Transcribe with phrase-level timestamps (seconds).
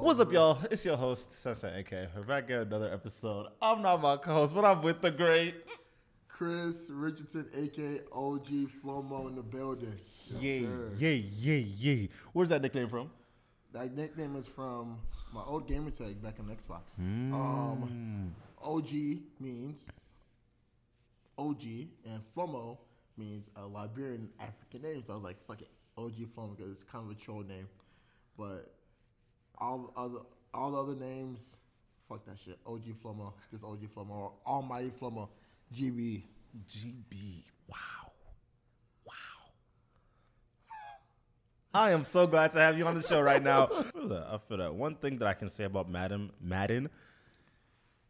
[0.00, 0.58] What's up, y'all?
[0.70, 2.10] It's your host, Sensei AK.
[2.14, 3.46] We're back at another episode.
[3.60, 5.54] I'm not my co-host, but I'm with the great.
[6.28, 8.46] Chris Richardson, aka OG
[8.82, 9.98] Flomo, in the building.
[10.30, 10.90] Yes, Yay, sir.
[10.98, 12.08] yay, yay, yay.
[12.32, 13.10] Where's that nickname from?
[13.72, 14.98] That nickname is from
[15.32, 16.94] my old gamer tag back on Xbox.
[16.96, 17.34] Hmm.
[17.34, 18.90] Um, OG
[19.40, 19.86] means
[21.38, 21.62] OG,
[22.06, 22.78] and Flomo
[23.16, 25.02] means a Liberian African name.
[25.04, 27.68] So I was like, fuck it, OG Flomo, because it's kind of a troll name.
[28.38, 28.72] But
[29.58, 30.20] all other
[30.54, 31.58] all the other names,
[32.08, 32.58] fuck that shit.
[32.66, 35.28] OG Flomo, just OG Flomo or Almighty Flomo,
[35.74, 36.22] GB.
[36.68, 37.44] GB.
[37.68, 37.76] Wow.
[39.04, 39.12] Wow.
[41.74, 43.66] I am so glad to have you on the show right now.
[43.66, 44.26] I feel that.
[44.30, 44.74] I feel that.
[44.74, 46.88] One thing that I can say about Madden, Madden,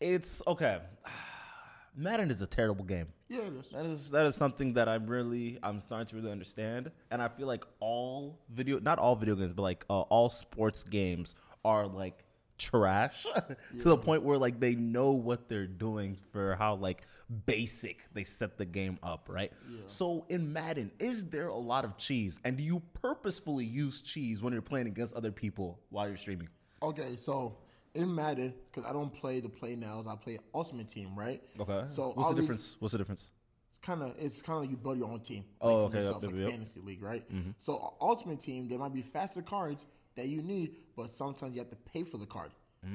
[0.00, 0.78] it's okay.
[1.96, 3.08] Madden is a terrible game.
[3.28, 3.70] Yeah, it is.
[3.70, 7.26] That is that is something that I'm really I'm starting to really understand, and I
[7.26, 11.86] feel like all video not all video games, but like uh, all sports games are
[11.86, 12.24] like
[12.58, 13.24] trash
[13.78, 17.02] to the point where like they know what they're doing for how like
[17.46, 19.52] basic they set the game up, right?
[19.86, 24.42] So in Madden, is there a lot of cheese, and do you purposefully use cheese
[24.42, 26.48] when you're playing against other people while you're streaming?
[26.82, 27.56] Okay, so
[27.94, 31.42] in Madden, because I don't play the play nows, I play Ultimate Team, right?
[31.58, 31.84] Okay.
[31.88, 32.76] So what's the difference?
[32.78, 33.30] What's the difference?
[33.70, 35.44] It's kind of it's kind of like you build your own team.
[35.60, 37.32] Oh, like for okay, yourself, yep, like yep, fantasy league, right?
[37.32, 37.50] Mm-hmm.
[37.58, 39.86] So Ultimate Team, there might be faster cards
[40.18, 42.50] that you need, but sometimes you have to pay for the card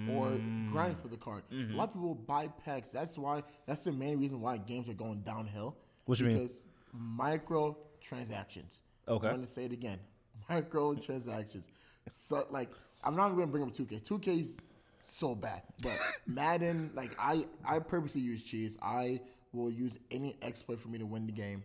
[0.10, 0.72] or mm.
[0.72, 1.44] grind for the card.
[1.52, 2.00] A lot of mm-hmm.
[2.00, 2.90] people buy packs.
[2.90, 3.44] That's why.
[3.66, 5.76] That's the main reason why games are going downhill.
[6.06, 6.38] What you mean?
[6.38, 6.64] because
[6.94, 8.80] micro transactions.
[9.08, 9.28] Okay.
[9.28, 10.00] I'm gonna say it again.
[10.50, 11.70] Micro transactions.
[12.10, 12.70] So like,
[13.04, 14.06] I'm not gonna bring up 2K.
[14.08, 14.58] 2K's
[15.04, 18.78] so bad, but Madden, like I, I purposely use cheese.
[18.82, 21.64] I will use any exploit for me to win the game,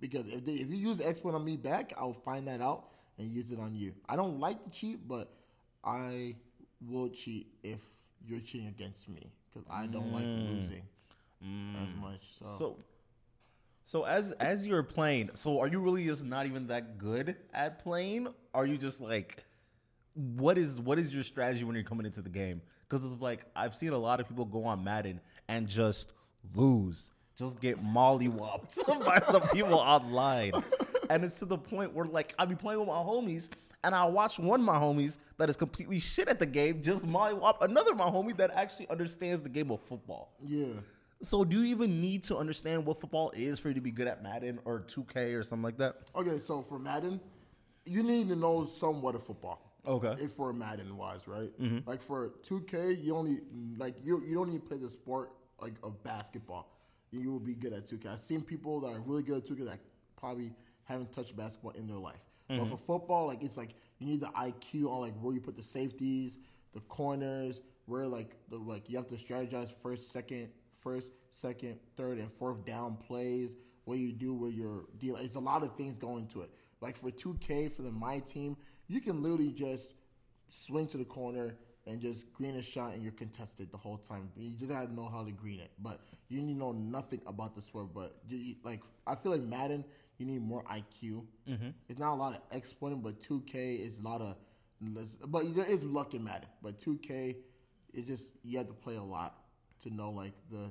[0.00, 3.28] because if they, if you use exploit on me back, I'll find that out and
[3.28, 3.94] use it on you.
[4.08, 5.32] I don't like to cheat, but
[5.84, 6.36] I
[6.86, 7.80] will cheat if
[8.26, 10.54] you're cheating against me, because I don't like mm.
[10.54, 10.82] losing
[11.44, 11.82] mm.
[11.82, 12.20] as much.
[12.32, 12.76] So, So,
[13.84, 17.82] so as as you're playing, so are you really just not even that good at
[17.82, 18.28] playing?
[18.52, 19.44] Are you just like,
[20.14, 22.62] what is what is your strategy when you're coming into the game?
[22.88, 26.12] Because it's like I've seen a lot of people go on Madden and just
[26.54, 28.74] lose, just get mollywopped
[29.04, 30.52] by some people online,
[31.10, 33.48] and it's to the point where like I be playing with my homies.
[33.84, 37.06] And I watch one of my homies that is completely shit at the game just
[37.06, 40.32] mollywop another of my homie that actually understands the game of football.
[40.44, 40.66] yeah.
[41.22, 44.06] So do you even need to understand what football is for you to be good
[44.06, 45.96] at Madden or 2K or something like that?
[46.14, 47.20] Okay, so for Madden,
[47.84, 49.72] you need to know somewhat of football.
[49.86, 50.08] Okay.
[50.08, 50.24] Mm-hmm.
[50.24, 51.50] If for Madden wise, right?
[51.86, 53.40] Like for 2K, you only
[53.78, 55.30] like you you don't need to play the sport
[55.60, 56.68] like of basketball.
[57.12, 58.06] You will be good at 2K.
[58.12, 59.78] I've seen people that are really good at 2K that
[60.16, 60.52] probably
[60.86, 62.20] haven't touched basketball in their life.
[62.50, 62.60] Mm-hmm.
[62.60, 65.56] But for football, like it's like you need the IQ on like where you put
[65.56, 66.38] the safeties,
[66.74, 72.18] the corners, where like the like you have to strategize first, second, first, second, third,
[72.18, 73.56] and fourth down plays.
[73.84, 75.24] What you do where you're dealing.
[75.24, 76.50] It's a lot of things go into it.
[76.80, 78.56] Like for 2K for the my team,
[78.88, 79.94] you can literally just
[80.48, 84.30] swing to the corner and just green a shot and you're contested the whole time.
[84.36, 85.70] You just gotta know how to green it.
[85.78, 87.88] But you need to know nothing about the sport.
[87.94, 89.84] But you- like I feel like Madden,
[90.18, 91.24] you need more IQ.
[91.48, 91.68] Mm-hmm.
[91.88, 94.36] It's not a lot of exploiting, but 2K is a lot of.
[95.28, 96.48] But there is luck in Madden.
[96.62, 97.36] But 2K,
[97.94, 99.38] it just you have to play a lot
[99.82, 100.70] to know like the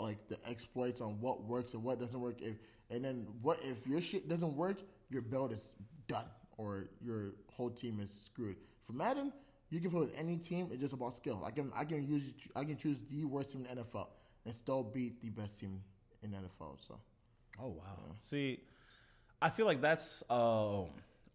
[0.00, 2.40] like the exploits on what works and what doesn't work.
[2.40, 2.56] If
[2.90, 4.78] and then what if your shit doesn't work,
[5.10, 5.74] your build is
[6.08, 6.24] done
[6.56, 8.56] or your whole team is screwed.
[8.84, 9.32] For Madden,
[9.70, 10.68] you can play with any team.
[10.72, 11.42] It's just about skill.
[11.44, 14.08] I can I can use I can choose the worst team in the NFL
[14.44, 15.80] and still beat the best team
[16.22, 16.76] in the NFL.
[16.86, 16.98] So
[17.62, 18.14] Oh wow.
[18.18, 18.60] See,
[19.40, 20.86] I feel like that's um,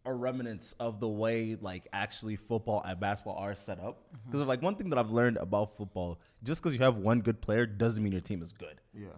[0.05, 4.03] a remnants of the way like actually football and basketball are set up.
[4.25, 7.41] Because like one thing that I've learned about football, just because you have one good
[7.41, 8.79] player doesn't mean your team is good.
[8.93, 9.09] yeah,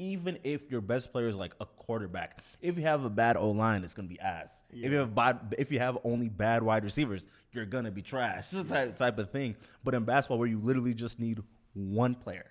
[0.00, 3.50] even if your best player is like a quarterback, if you have a bad O
[3.50, 4.50] line, it's gonna be ass.
[4.72, 8.50] If you have bad, if you have only bad wide receivers, you're gonna be trash.
[8.66, 9.56] type type of thing.
[9.84, 11.42] But in basketball, where you literally just need
[11.74, 12.46] one player,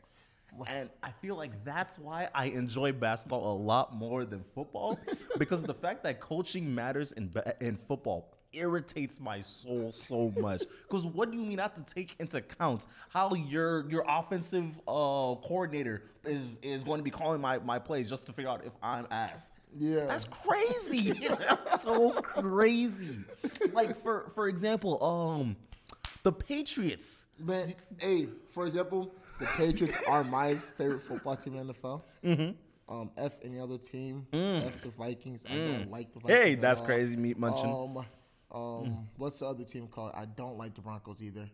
[0.67, 4.99] and I feel like that's why I enjoy basketball a lot more than football,
[5.39, 10.63] because the fact that coaching matters in in football irritates my soul so much.
[10.89, 14.65] Because what do you mean I have to take into account how your your offensive
[14.87, 18.65] uh, coordinator is is going to be calling my my plays just to figure out
[18.65, 19.51] if I'm ass?
[19.77, 20.05] Yeah.
[20.05, 21.11] that's crazy.
[21.27, 23.17] that's so crazy.
[23.71, 25.55] Like for for example, um,
[26.23, 27.25] the Patriots.
[27.37, 27.75] man.
[27.99, 32.01] Hey, for example, the Patriots are my favorite football team in the NFL.
[32.23, 32.93] Mm-hmm.
[32.93, 34.25] Um, F any other team.
[34.33, 35.43] F the Vikings.
[35.47, 36.39] I don't like the Vikings.
[36.39, 36.43] Mm.
[36.43, 37.71] Hey, at that's crazy, meat munching.
[37.71, 38.03] Um,
[38.51, 40.11] um, what's the other team called?
[40.15, 41.49] I don't like the Broncos either.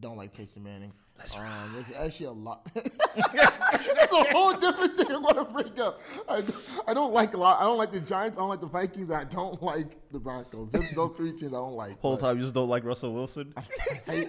[0.00, 0.92] don't like Peyton Manning.
[1.36, 2.66] um, There's actually a lot.
[2.74, 6.00] That's a whole different thing I want to bring up.
[6.28, 6.42] I,
[6.88, 7.60] I don't like a lot.
[7.60, 8.38] I don't like the Giants.
[8.38, 9.10] I don't like the Vikings.
[9.12, 10.72] I don't like the Broncos.
[10.72, 12.00] Those, those three teams I don't like.
[12.00, 13.52] Whole but- time you just don't like Russell Wilson.
[14.06, 14.26] hey,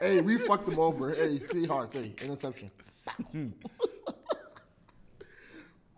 [0.00, 1.10] hey, we fucked them over.
[1.14, 1.94] Hey, Seahawks.
[1.94, 2.70] Hey, interception.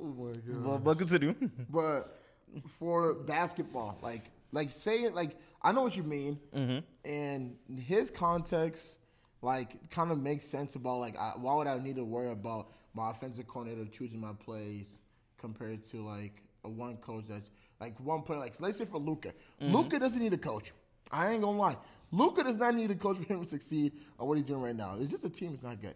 [0.00, 0.64] oh my god.
[0.64, 1.35] but, but continue.
[1.69, 2.14] But
[2.67, 6.79] for basketball, like like saying like I know what you mean, mm-hmm.
[7.09, 8.99] and his context
[9.43, 12.71] like kind of makes sense about like I, why would I need to worry about
[12.95, 14.97] my offensive coordinator choosing my plays
[15.39, 17.50] compared to like a one coach that's
[17.81, 19.75] like one player like so let's say for Luka, mm-hmm.
[19.75, 20.73] Luka doesn't need a coach.
[21.11, 21.77] I ain't gonna lie,
[22.11, 24.77] Luka does not need a coach for him to succeed on what he's doing right
[24.77, 24.97] now.
[24.99, 25.95] It's just the team is not good.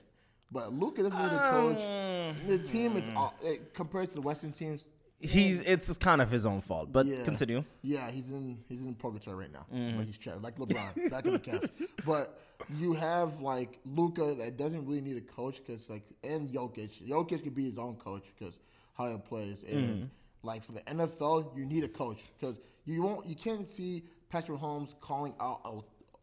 [0.53, 2.37] But Luka doesn't need a coach.
[2.47, 3.17] The team is mm.
[3.17, 4.89] all, it, compared to the Western teams.
[5.23, 6.93] He's it's kind of his own fault.
[6.93, 7.25] But Yeah.
[7.25, 7.65] continue.
[7.83, 9.67] Yeah, he's in he's in purgatory right now.
[9.73, 9.99] Mm-hmm.
[9.99, 11.71] But he's trapped like LeBron back in the Cavs.
[12.05, 12.41] But
[12.79, 17.07] you have like Luka that doesn't really need a coach because like and Jokic.
[17.09, 18.59] Jokic could be his own coach because
[18.95, 20.05] how he plays and mm-hmm.
[20.43, 24.59] like for the NFL you need a coach because you won't you can't see Patrick
[24.59, 25.79] Mahomes calling out a,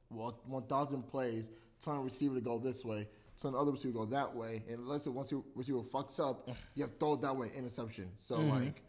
[0.10, 1.50] well, one thousand plays
[1.80, 3.08] telling a receiver to go this way.
[3.40, 6.50] Telling the other receiver to go that way, and unless it once receiver fucks up,
[6.76, 8.10] you have to throw it that way, interception.
[8.20, 8.50] So mm-hmm.
[8.50, 8.82] like,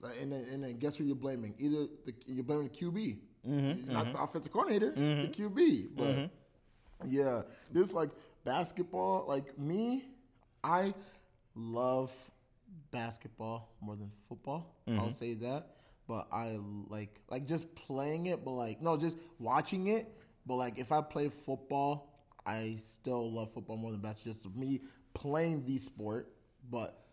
[0.00, 1.54] like, and then, and then guess who you're blaming?
[1.58, 3.92] Either the, you're blaming the QB, mm-hmm.
[3.92, 4.22] not the mm-hmm.
[4.22, 5.58] offensive coordinator, the mm-hmm.
[5.58, 5.88] QB.
[5.96, 6.30] But
[7.04, 7.42] yeah,
[7.72, 8.10] this like
[8.44, 9.26] basketball.
[9.26, 10.04] Like me,
[10.62, 10.94] I
[11.54, 12.12] love
[12.90, 14.74] basketball more than football.
[14.88, 15.66] I'll say that.
[16.06, 16.58] But I
[16.88, 20.08] like like just playing it, but like no, just watching it.
[20.46, 22.14] But like if I play football,
[22.46, 24.32] I still love football more than basketball.
[24.32, 24.80] Just me
[25.12, 26.32] playing the sport,
[26.70, 27.04] but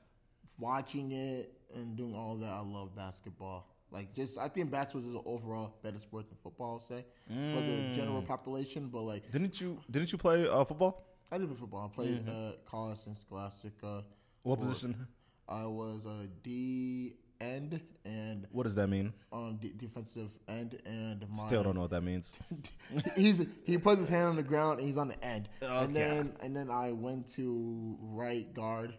[0.57, 3.68] watching it and doing all that, I love basketball.
[3.92, 6.74] Like just, I think basketball is an overall better sport than football.
[6.74, 8.90] I'll say for the general population.
[8.92, 11.06] But like, Didn't you didn't you play uh, football?
[11.31, 11.90] I did play football.
[11.92, 14.04] I played uh, college and Scholastica.
[14.44, 15.07] What for- position?
[15.48, 19.13] I was a D end and What does that mean?
[19.31, 22.34] um, d- defensive end, and my Still don't know what that means.
[23.16, 25.48] he's he puts his hand on the ground and he's on the end.
[25.62, 25.84] Okay.
[25.84, 28.96] And then and then I went to right guard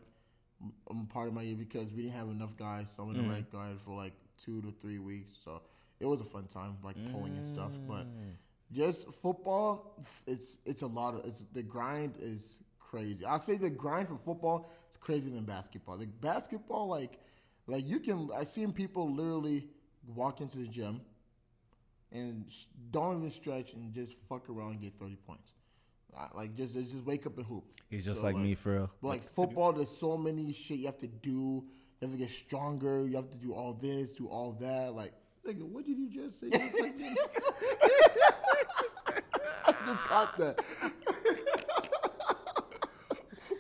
[1.09, 2.93] part of my year because we didn't have enough guys.
[2.95, 3.31] So I went to mm.
[3.31, 4.13] right guard for like
[4.43, 5.37] two to three weeks.
[5.45, 5.63] So
[6.01, 7.73] it was a fun time, like pulling and stuff.
[7.89, 8.33] But mm.
[8.73, 13.25] just football, it's it's a lot of it's the grind is crazy.
[13.25, 15.97] I say the grind for football is crazier than basketball.
[15.97, 17.19] The basketball, like
[17.67, 19.69] like you can I seen people literally
[20.15, 21.01] walk into the gym
[22.13, 22.45] and
[22.91, 25.53] don't even stretch and just fuck around and get 30 points.
[26.35, 27.65] Like just just wake up and hoop.
[27.91, 28.91] He's just So, like, me for real.
[29.03, 31.65] But like football, there's so many shit you have to do.
[32.01, 33.07] You have to get stronger.
[33.07, 34.95] You have to do all this, do all that.
[34.95, 35.13] Like,
[35.47, 36.51] nigga, what did you just say?
[36.51, 36.95] Just like
[39.67, 40.63] I just caught that.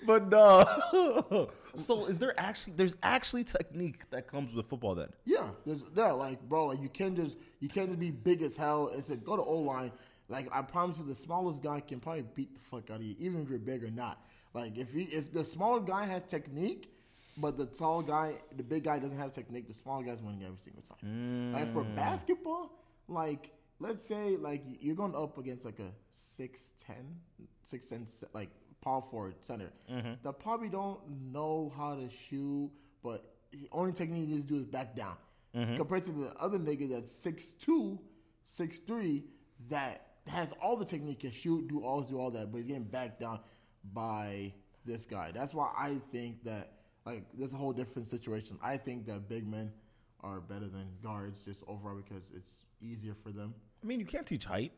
[0.06, 1.48] But no.
[1.74, 5.08] so is there actually there's actually technique that comes with football then?
[5.24, 8.56] Yeah, there's yeah, like bro, like you can't just you can't just be big as
[8.56, 9.90] hell and say go to O line.
[10.28, 13.14] Like I promise you, the smallest guy can probably beat the fuck out of you,
[13.18, 14.24] even if you're big or not.
[14.54, 16.92] Like if he if the smaller guy has technique,
[17.36, 20.58] but the tall guy, the big guy doesn't have technique, the small guy's winning every
[20.58, 21.52] single time.
[21.52, 21.94] Like for mm.
[21.94, 22.72] basketball,
[23.08, 26.50] like let's say like you're going up against like a 6'10",
[27.64, 28.48] 6'10", like
[28.82, 30.12] power forward center mm-hmm.
[30.22, 30.98] that probably don't
[31.32, 32.70] know how to shoot,
[33.02, 35.16] but the only technique he needs to do is back down.
[35.54, 35.76] Mm-hmm.
[35.76, 37.98] Compared to the other nigga that's 6'2",
[38.48, 39.22] 6'3",
[39.70, 42.84] that has all the technique, can shoot, do all, do all that, but he's getting
[42.84, 43.40] backed down
[43.92, 44.52] by
[44.84, 45.30] this guy.
[45.32, 46.72] That's why I think that
[47.04, 48.58] like there's a whole different situation.
[48.62, 49.72] I think that big men
[50.20, 53.54] are better than guards just overall because it's easier for them.
[53.82, 54.72] I mean, you can't teach height.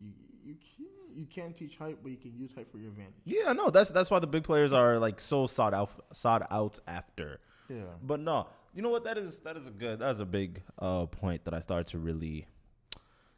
[0.00, 0.12] You
[0.44, 3.14] you can you can't teach height, but you can use height for your advantage.
[3.24, 6.78] Yeah, no, that's that's why the big players are like so sought out sought out
[6.86, 7.40] after.
[7.68, 7.84] Yeah.
[8.02, 9.04] But no, you know what?
[9.04, 11.86] That is that is a good that is a big uh, point that I started
[11.88, 12.46] to really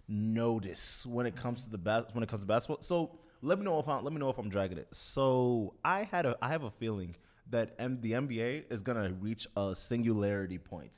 [0.08, 2.82] notice when it comes to the bas- when it comes to basketball.
[2.82, 4.88] So let me know if I'm let me know if I'm dragging it.
[4.92, 7.16] So I had a I have a feeling
[7.50, 10.92] that M- the NBA is gonna reach a singularity point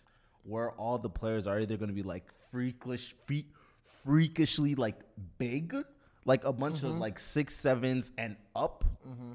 [0.45, 3.47] where all the players are either gonna be like freakish freak,
[4.05, 5.01] freakishly like
[5.39, 5.75] big,
[6.25, 7.01] like a bunch of mm-hmm.
[7.01, 9.33] like six sevens and up, mm-hmm.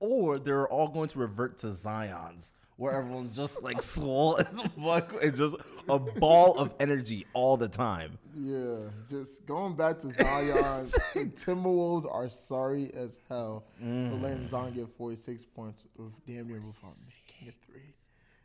[0.00, 4.48] or they're all going to revert to Zion's, where everyone's just like swole as
[4.82, 5.56] fuck and just
[5.88, 8.16] a ball of energy all the time.
[8.32, 8.76] Yeah,
[9.10, 14.22] just going back to Zion, the Timberwolves are sorry as hell for mm.
[14.22, 17.94] letting Zion get 46 points with damn near without making a three.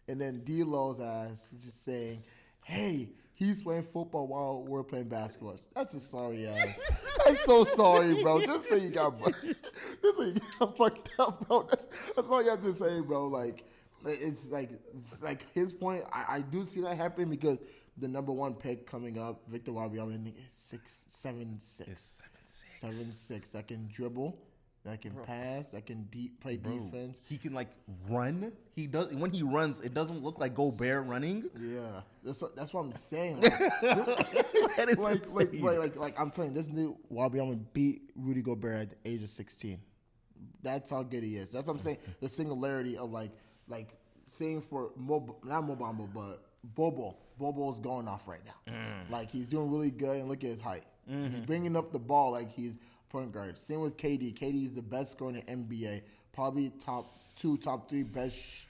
[0.07, 2.23] And then D'Lo's ass just saying,
[2.63, 5.57] "Hey, he's playing football while we're playing basketball.
[5.75, 7.03] That's a sorry ass.
[7.27, 8.41] I'm so sorry, bro.
[8.41, 11.67] Just say you got, just say you got fucked up, bro.
[11.69, 13.27] That's that's all you have to say, bro.
[13.27, 13.63] Like
[14.05, 16.03] it's like it's like his point.
[16.11, 17.59] I, I do see that happening because
[17.97, 21.89] the number one pick coming up, Victor Wembanyama, is six seven six.
[21.89, 22.79] It's seven six.
[22.79, 23.51] Seven six.
[23.51, 24.37] That can dribble,
[24.85, 27.21] that can pass, that can deep play defense.
[27.25, 27.69] He can like
[28.09, 28.51] run.
[28.75, 29.79] He does when he runs.
[29.81, 31.45] It doesn't look like Gobert running.
[31.59, 33.43] Yeah, that's that's what I'm saying.
[33.83, 34.43] Like, this,
[34.77, 38.41] That is like, like, like, like, like, I'm telling you, this new Wembanyama beat Rudy
[38.41, 39.79] Gobert at the age of 16.
[40.61, 41.51] That's how good he is.
[41.51, 41.97] That's what I'm saying.
[42.21, 43.31] The singularity of like,
[43.67, 43.89] like
[44.25, 46.43] saying for Mo, not Mo Bamba, but
[46.75, 47.17] Bobo.
[47.39, 48.73] Bobo's going off right now.
[48.73, 49.09] Mm.
[49.11, 50.83] Like he's doing really good, and look at his height.
[51.09, 51.29] Mm-hmm.
[51.29, 52.77] He's bringing up the ball like he's
[53.09, 53.57] point guard.
[53.57, 54.37] Same with KD.
[54.37, 56.01] KD is the best scorer in the NBA,
[56.31, 58.65] probably top two, top three best sh-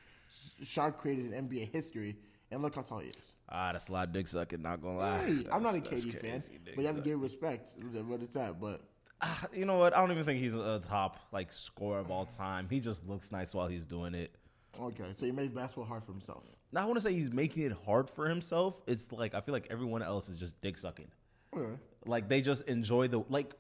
[0.64, 2.18] shot created in NBA history.
[2.52, 3.34] And look how tall he is.
[3.50, 4.62] Ah, that's a lot of dick sucking.
[4.62, 5.18] Not gonna lie.
[5.20, 6.44] Hey, I'm not a KD fan,
[6.76, 7.74] but you have to give respect
[8.08, 8.60] what it's at.
[8.60, 8.82] But
[9.26, 9.96] Ah, you know what?
[9.96, 12.68] I don't even think he's a top like scorer of all time.
[12.70, 14.36] He just looks nice while he's doing it.
[14.80, 16.44] Okay, so he makes basketball hard for himself.
[16.72, 18.82] Now I want to say he's making it hard for himself.
[18.88, 21.08] It's like I feel like everyone else is just dick sucking.
[21.56, 21.80] Okay.
[22.06, 23.54] Like they just enjoy the like.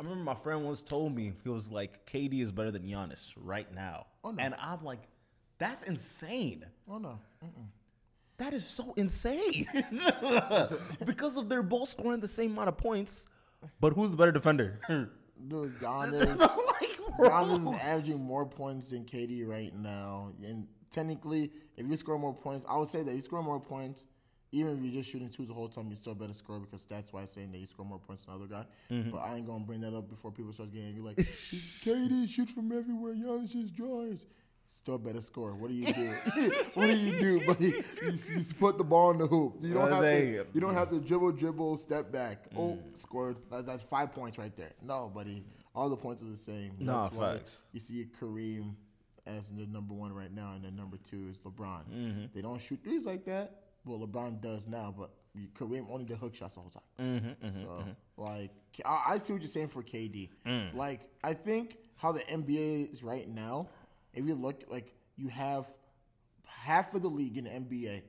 [0.00, 3.32] I remember my friend once told me he was like, "KD is better than Giannis
[3.36, 4.40] right now," Oh, no.
[4.40, 5.00] and I'm like,
[5.58, 6.64] "That's insane.
[6.88, 7.18] Oh no,
[8.36, 9.66] That is so insane."
[11.04, 13.26] because of they're both scoring the same amount of points,
[13.80, 14.78] but who's the better defender?
[15.48, 16.48] dude, Giannis.
[17.18, 22.34] Giannis is averaging more points than KD right now, and technically, if you score more
[22.34, 24.04] points, I would say that you score more points.
[24.50, 27.12] Even if you're just shooting twos the whole time, you still better score because that's
[27.12, 28.64] why I'm saying that you score more points than the other guy.
[28.90, 29.10] Mm-hmm.
[29.10, 31.02] But I ain't gonna bring that up before people start getting angry.
[31.02, 34.26] Like KD shoots from everywhere, Giannis just drives.
[34.70, 35.54] Still better score.
[35.54, 36.08] What do you do?
[36.74, 37.82] what do you do, buddy?
[38.02, 39.56] You, you put the ball in the hoop.
[39.60, 40.46] You don't have to.
[40.52, 42.44] You don't have to dribble, dribble, step back.
[42.56, 43.36] Oh, scored.
[43.50, 44.72] That, that's five points right there.
[44.82, 45.42] No, buddy.
[45.74, 46.72] All the points are the same.
[46.78, 47.58] Nah, That's why facts.
[47.72, 48.74] You see Kareem
[49.26, 51.82] as the number one right now, and then number two is LeBron.
[51.92, 52.24] Mm-hmm.
[52.34, 53.62] They don't shoot threes like that.
[53.84, 55.10] Well, LeBron does now, but
[55.54, 56.82] Kareem only did hook shots the whole time.
[57.00, 57.84] Mm-hmm, mm-hmm, so,
[58.16, 58.50] like,
[58.84, 60.30] I, I see what you're saying for KD.
[60.46, 60.74] Mm.
[60.74, 63.68] Like, I think how the NBA is right now,
[64.14, 65.72] if you look, like, you have
[66.44, 68.02] half of the league in the NBA,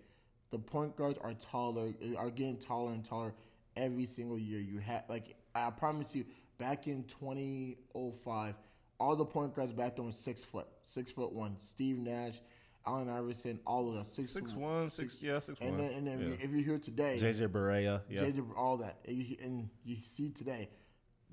[0.52, 3.34] the point guards are taller, are getting taller and taller
[3.76, 4.60] every single year.
[4.60, 6.26] You have like I promise you,
[6.60, 8.56] back in 2005,
[9.00, 11.56] all the point guards back then were six foot, six foot one.
[11.60, 12.40] Steve Nash,
[12.86, 15.88] Allen Iverson, all of us six, Six one, six yeah, six And one.
[15.88, 16.46] then, and then yeah.
[16.46, 18.22] if you're here today, JJ Barea, yeah.
[18.22, 20.70] JJ, all that, and you, and you see today,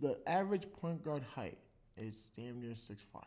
[0.00, 1.58] the average point guard height
[1.96, 3.24] is damn near six five.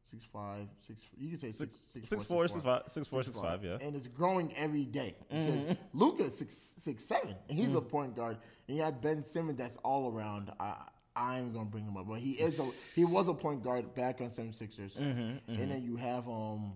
[0.00, 1.02] Six five, six.
[1.18, 3.78] You can say six, six, Six four, six five, six four, six five, yeah.
[3.80, 5.72] and it's growing every day because mm-hmm.
[5.92, 7.88] Luka's six six seven, and he's a mm-hmm.
[7.88, 8.36] point guard,
[8.68, 10.52] and you have Ben Simmons that's all around.
[10.60, 10.76] I
[11.16, 14.20] I'm gonna bring him up, but he is a he was a point guard back
[14.20, 15.60] on 76ers, mm-hmm, mm-hmm.
[15.60, 16.74] and then you have um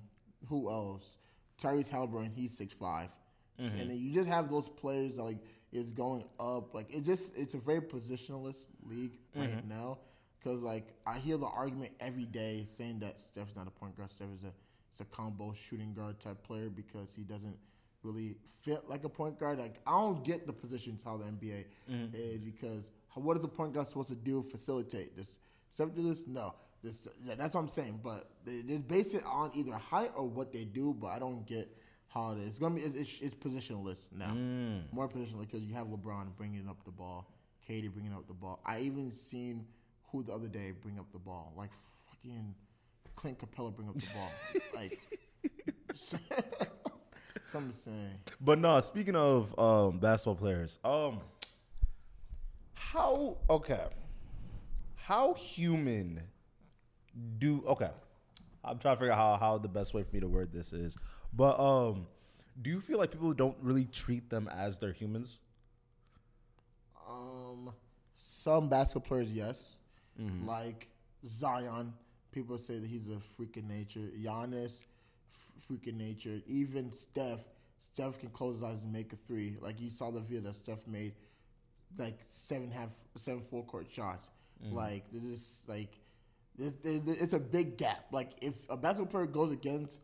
[0.49, 1.19] who else?
[1.61, 3.11] Tyrese Haliburton, he's six five,
[3.61, 3.79] mm-hmm.
[3.79, 5.39] and then you just have those players that like
[5.73, 6.75] is going up.
[6.75, 9.99] Like it just it's a very positionalist league right now.
[10.43, 14.11] Cause like I hear the argument every day saying that Steph's not a point guard.
[14.11, 14.53] Steph is a
[14.91, 17.57] it's a combo shooting guard type player because he doesn't
[18.03, 19.59] really fit like a point guard.
[19.59, 21.65] Like I don't get the positions how the NBA
[22.15, 24.43] is because what is the point guard supposed to do?
[24.43, 25.39] Facilitate this.
[25.69, 26.27] Steph do this?
[26.27, 26.55] No.
[26.83, 28.01] This that's what I'm saying.
[28.03, 30.95] But they, they base it on either height or what they do.
[30.99, 31.69] But I don't get
[32.09, 32.49] how it is.
[32.49, 34.35] It's gonna be it's, it's, positionless now.
[34.93, 37.31] More positional because you have LeBron bringing up the ball,
[37.69, 38.61] KD bringing up the ball.
[38.65, 39.67] I even seen
[40.11, 41.71] who the other day bring up the ball, like
[42.09, 42.55] fucking
[43.15, 44.33] Clint Capela bring up the ball,
[44.75, 44.99] like.
[47.47, 48.19] Something saying.
[48.41, 51.21] But no, speaking of um, basketball players, um,
[52.93, 53.85] how okay,
[54.97, 56.21] how human
[57.39, 57.91] do okay?
[58.65, 60.73] I'm trying to figure out how, how the best way for me to word this
[60.73, 60.99] is,
[61.33, 62.07] but um,
[62.61, 65.39] do you feel like people don't really treat them as they're humans?
[67.09, 67.73] Um,
[68.17, 69.77] some basketball players, yes.
[70.21, 70.49] Mm-hmm.
[70.49, 70.89] Like
[71.25, 71.93] Zion,
[72.33, 74.09] people say that he's a freak of nature.
[74.21, 74.83] Giannis,
[75.33, 76.41] f- freak of nature.
[76.47, 77.41] Even Steph,
[77.79, 79.57] Steph can close his eyes and make a three.
[79.61, 81.13] Like you saw the video that Steph made,
[81.99, 84.29] like seven half, seven full court shots.
[84.65, 84.77] Mm-hmm.
[84.77, 85.93] Like this is like,
[86.59, 88.07] this, this- it's a big gap.
[88.13, 90.01] Like if a basketball player goes against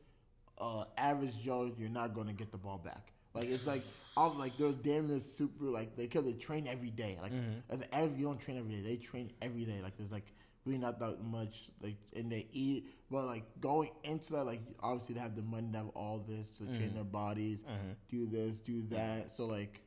[0.59, 3.12] uh, average Joe, you're not going to get the ball back.
[3.35, 3.83] Like it's like
[4.16, 7.19] all like those damn near super like they because they train every day.
[7.21, 7.33] Like
[7.69, 8.83] as an average, you don't train every day.
[8.83, 9.81] They train every day.
[9.83, 10.25] Like there's like
[10.64, 12.88] really not that much like and they eat.
[13.11, 16.57] But like going into that, like obviously they have the money to have all this
[16.57, 17.62] to train their bodies,
[18.09, 19.31] do this, do that.
[19.31, 19.83] So like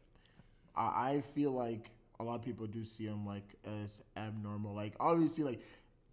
[0.79, 4.73] I, I feel like a lot of people do see him like as abnormal.
[4.73, 5.61] Like obviously, like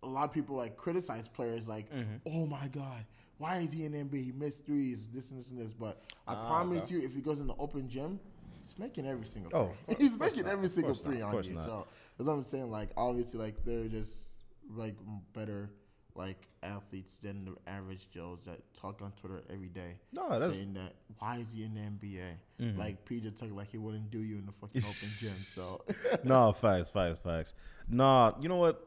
[0.03, 2.17] a lot of people like criticize players like, Mm-hmm.
[2.27, 3.05] oh my god,
[3.39, 4.25] why is he in NBA?
[4.25, 5.73] He missed threes, this and this and this.
[5.73, 8.21] But I Ah, promise you, if he goes in the open gym,
[8.61, 9.51] he's making every single.
[9.55, 9.95] Oh, three.
[9.95, 10.53] of he's making not.
[10.53, 11.13] every single course not.
[11.13, 11.59] three on you.
[11.59, 11.87] So
[12.19, 12.71] that's what I'm saying.
[12.71, 14.31] Like obviously, like they're just
[14.75, 14.95] like
[15.33, 15.71] better
[16.17, 19.95] like athletes than the average Joes that talk on Twitter every day.
[20.13, 22.33] No, that's- saying that why is he in the NBA?
[22.61, 22.79] Mm-hmm.
[22.79, 25.35] Like PJ Tucker, like he wouldn't do you in the fucking open gym.
[25.47, 25.83] So
[26.25, 27.55] no, facts, facts, facts.
[27.89, 28.85] Nah, you know what?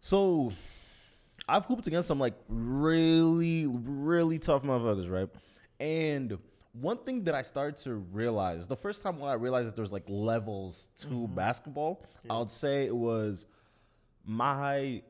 [0.00, 0.52] So
[1.48, 5.28] I've hooped against some like really, really tough motherfuckers, right?
[5.80, 6.38] And
[6.72, 9.92] one thing that I started to realize, the first time when I realized that there's
[9.92, 13.46] like levels to basketball, I would say it was
[14.24, 15.02] my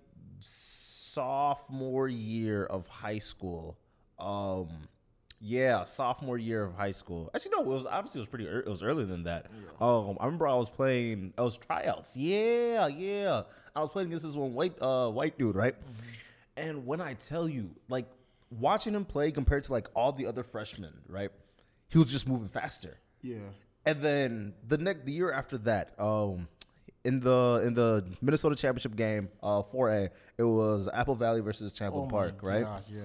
[1.16, 3.78] sophomore year of high school.
[4.18, 4.68] Um,
[5.40, 7.30] yeah, sophomore year of high school.
[7.34, 8.46] Actually, no, it was obviously it was pretty.
[8.46, 9.46] it was earlier than that.
[9.80, 11.32] Um, I remember I was playing.
[11.36, 12.16] I was tryouts.
[12.16, 13.42] Yeah, yeah.
[13.74, 15.74] I was playing against this one white, uh, white dude, right?
[16.56, 18.06] And when I tell you, like,
[18.50, 21.30] watching him play compared to like all the other freshmen, right?
[21.88, 22.96] He was just moving faster.
[23.22, 23.36] yeah,
[23.84, 26.48] And then the next the year after that, um,
[27.06, 32.04] in the in the Minnesota championship game, uh, 4A, it was Apple Valley versus Champlin
[32.06, 32.64] oh Park, my right?
[32.64, 33.02] gosh, yeah.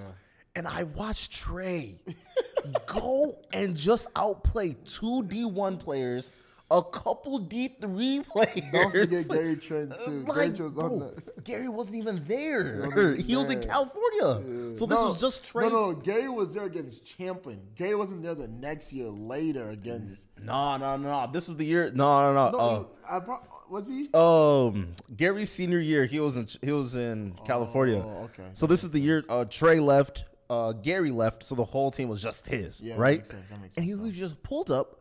[0.55, 1.96] And I watched Trey
[2.86, 8.63] go and just outplay two D1 players, a couple D3 players.
[8.72, 10.24] Don't forget Gary Trent too.
[10.24, 11.13] Gary Like, Trent was on bro.
[11.43, 12.81] Gary wasn't even there.
[12.86, 13.70] wasn't He was in there.
[13.70, 14.75] California.
[14.75, 15.70] So this No, was just Trey.
[15.70, 17.60] No, no, Gary was there against Champlin.
[17.75, 20.25] Gary wasn't there the next year later against.
[20.43, 21.29] No, no, no.
[21.31, 21.91] This was the year.
[21.93, 22.58] No, no, no.
[22.58, 22.84] No, uh,
[23.15, 23.39] I pro-
[23.72, 24.10] was he?
[24.13, 28.04] Um, Gary's senior year, he was in he was in California.
[28.06, 28.50] Oh, okay.
[28.54, 32.08] So this is the year uh, Trey left, uh, Gary left, so the whole team
[32.10, 33.18] was just his, Yeah, that right?
[33.20, 33.78] makes sense, that makes sense.
[33.78, 35.00] and he literally just pulled up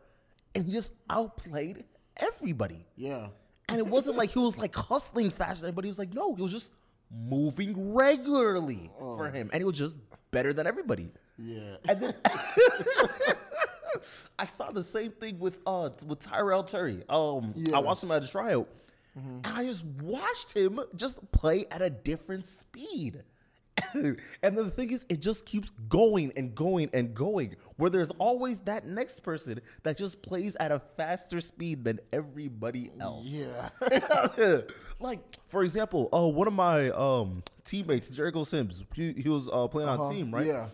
[0.55, 1.83] and he just outplayed
[2.17, 2.85] everybody.
[2.95, 3.27] yeah.
[3.69, 6.35] And it wasn't like he was like hustling faster, than but he was like, no,
[6.35, 6.73] he was just
[7.09, 9.15] moving regularly Oh.
[9.17, 9.95] for him, and he was just
[10.31, 11.11] better than everybody.
[11.37, 11.77] Yeah.
[11.87, 12.13] And then
[14.39, 17.03] I saw the same thing with uh with Tyrell Terry.
[17.09, 17.77] Um, Yeah.
[17.77, 18.67] I watched him at a tryout,
[19.15, 23.23] and I just watched him just play at a different speed.
[23.93, 27.55] and the thing is, it just keeps going and going and going.
[27.77, 32.91] Where there's always that next person that just plays at a faster speed than everybody
[32.99, 33.25] else.
[33.25, 33.69] Yeah.
[34.99, 39.67] like for example, uh, one of my um teammates, Jericho Sims, he, he was uh,
[39.67, 40.45] playing on team, right?
[40.45, 40.67] Yeah.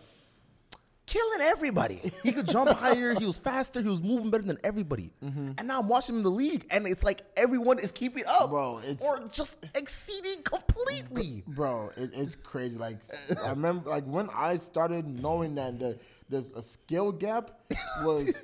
[1.08, 2.12] Killing everybody.
[2.22, 3.14] He could jump higher.
[3.18, 3.80] He was faster.
[3.80, 5.10] He was moving better than everybody.
[5.24, 5.52] Mm-hmm.
[5.58, 8.50] And now I'm watching him in the league, and it's like everyone is keeping up,
[8.50, 11.42] Bro, or just exceeding completely.
[11.46, 12.78] Bro, it, it's crazy.
[12.78, 12.98] Like
[13.44, 17.58] I remember, like when I started knowing that the, there's a skill gap
[18.04, 18.34] was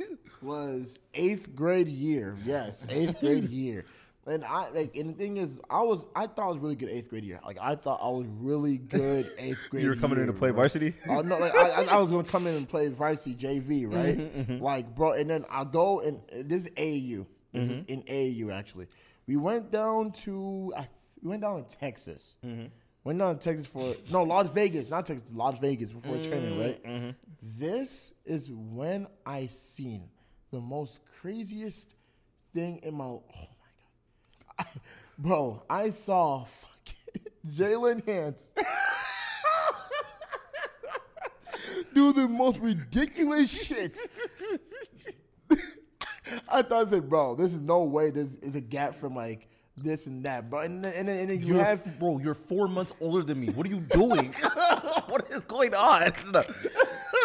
[0.41, 2.37] was eighth grade year.
[2.45, 3.85] Yes, eighth grade year.
[4.27, 6.89] And I like, and the thing is, I was I thought I was really good
[6.89, 7.41] eighth grade year.
[7.45, 9.83] Like I thought I was really good eighth grade.
[9.83, 10.57] You were coming in to play bro.
[10.63, 10.95] varsity?
[11.09, 14.17] Oh no, like I, I, I was gonna come in and play varsity JV, right?
[14.19, 17.27] Mm-hmm, Like, bro, and then I go and and this is AAU.
[17.53, 17.73] This Mm-hmm.
[17.73, 18.87] is in AAU actually.
[19.27, 20.89] We went down to I,
[21.23, 22.37] we went down to Texas.
[22.45, 22.67] Mm-hmm.
[23.05, 26.83] Went down to Texas for no Las Vegas, not Texas, Las Vegas before training, right?
[26.83, 27.11] Mm-hmm.
[27.43, 30.09] This is when I seen
[30.51, 31.95] the most craziest
[32.55, 33.17] thing in my
[34.59, 34.65] I,
[35.19, 35.63] bro!
[35.69, 38.51] I saw fucking Jalen Hance
[41.95, 43.99] do the most ridiculous shit.
[46.49, 48.11] I thought I said, bro, this is no way.
[48.11, 51.31] This is a gap from like this and that, but and then, and then, and
[51.31, 53.49] then you You're, have bro, you're four months older than me.
[53.49, 54.35] What are you doing?
[55.09, 56.13] what is going on?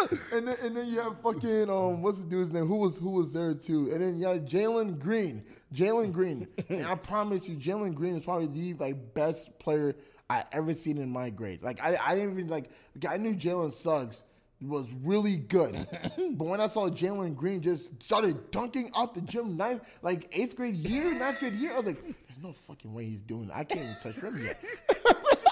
[0.32, 2.66] and then, and then you have fucking um what's the dude's name?
[2.66, 3.90] Who was who was there too?
[3.92, 5.44] And then you have Jalen Green.
[5.74, 6.48] Jalen Green.
[6.68, 9.94] and I promise you, Jalen Green is probably the like best player
[10.28, 11.62] I ever seen in my grade.
[11.62, 12.70] Like I I didn't even like
[13.08, 14.22] I knew Jalen Suggs
[14.62, 15.74] was really good.
[16.32, 20.56] but when I saw Jalen Green just started dunking out the gym ninth, like eighth
[20.56, 23.56] grade year, ninth grade year, I was like, there's no fucking way he's doing that.
[23.56, 24.58] I can't even touch rim yet.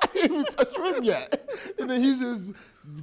[0.03, 1.49] I can't even touch rim yet.
[1.79, 2.53] And then he's just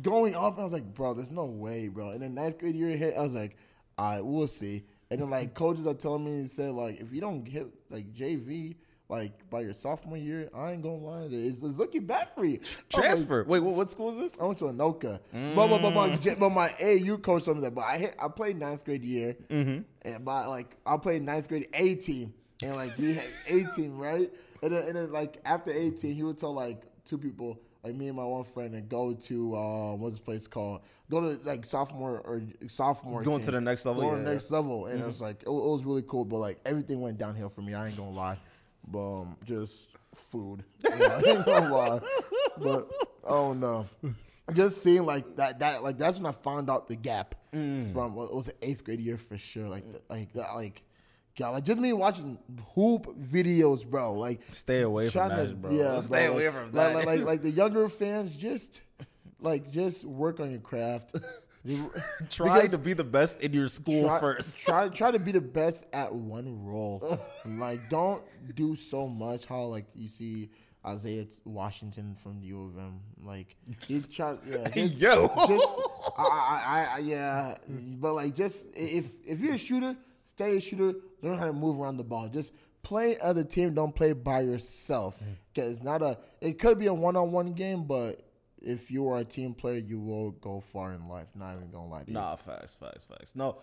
[0.01, 0.59] going up.
[0.59, 2.11] I was like, bro, there's no way, bro.
[2.11, 3.57] And then ninth grade year hit, I was like,
[3.97, 4.83] all right, we'll see.
[5.11, 8.13] And then like coaches are telling me and said like if you don't hit like
[8.13, 8.75] JV
[9.07, 12.59] like by your sophomore year, I ain't gonna lie, it's, it's looking bad for you.
[12.59, 13.43] Was like, Transfer.
[13.43, 14.41] Wait, what, what school is this?
[14.41, 16.21] I went to Anoka, but, but, but, my, mm.
[16.21, 17.75] J- but my AAU coach told me that.
[17.75, 19.81] But I hit, I played ninth grade year, mm-hmm.
[20.01, 23.97] and by like I played ninth grade A team, and like we had A team,
[23.97, 24.31] right?
[24.63, 27.95] And then, and then like after A team, he would tell like two people, like
[27.95, 30.81] me and my one friend, and go to uh, what's this place called?
[31.09, 33.21] Go to like sophomore or sophomore.
[33.21, 33.45] Going team.
[33.45, 34.33] to the next level, Go to yeah, the yeah.
[34.33, 36.25] next level, and it was like it, it was really cool.
[36.25, 37.73] But like everything went downhill for me.
[37.73, 38.37] I ain't gonna lie.
[38.87, 40.63] But um, just food.
[40.83, 41.99] Yeah, I ain't gonna lie.
[42.57, 42.91] But
[43.23, 43.87] oh no.
[44.53, 47.93] Just seeing like that, that like that's when I found out the gap Mm.
[47.93, 49.69] from what was it eighth grade year for sure.
[49.69, 50.83] Like the, like that like
[51.37, 52.37] God, like just me watching
[52.73, 54.13] hoop videos, bro.
[54.13, 55.71] Like Stay away from trying that, bro.
[55.71, 56.95] Yeah, Stay bro, away like, from like, that.
[56.95, 58.81] Like, like, like the younger fans, just
[59.39, 61.15] like just work on your craft.
[62.29, 64.57] Try Because to be the best in your school try, first.
[64.57, 67.19] Try try to be the best at one role.
[67.45, 68.21] like don't
[68.55, 69.45] do so much.
[69.45, 70.49] How like you see
[70.85, 72.99] Isaiah Washington from the U of M.
[73.23, 73.55] Like
[73.87, 74.39] he tried.
[74.47, 75.27] Yeah, just, Yo.
[75.47, 75.73] just
[76.17, 77.57] I, I, I, I yeah.
[77.67, 80.93] But like just if if you're a shooter, stay a shooter.
[81.25, 82.27] Learn how to move around the ball.
[82.27, 83.73] Just play other team.
[83.73, 85.17] Don't play by yourself.
[85.55, 86.19] Cause it's not a.
[86.39, 88.21] It could be a one on one game, but
[88.61, 91.27] if you are a team player, you will go far in life.
[91.33, 92.13] Not even gonna lie to you.
[92.13, 93.35] Nah, facts, facts, facts.
[93.35, 93.57] No,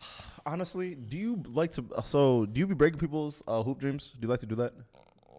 [0.46, 1.84] honestly, do you like to?
[2.04, 4.14] So, do you be breaking people's uh, hoop dreams?
[4.18, 4.72] Do you like to do that?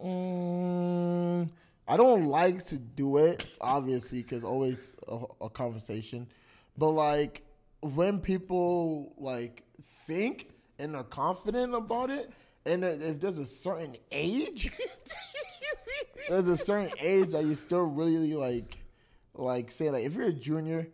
[0.05, 1.49] Mm,
[1.87, 6.27] I don't like to do it, obviously, because always a, a conversation.
[6.77, 7.41] But like
[7.81, 12.31] when people like think and are confident about it,
[12.65, 14.71] and if there's a certain age,
[16.29, 18.77] there's a certain age that you still really like,
[19.33, 20.87] like say like if you're a junior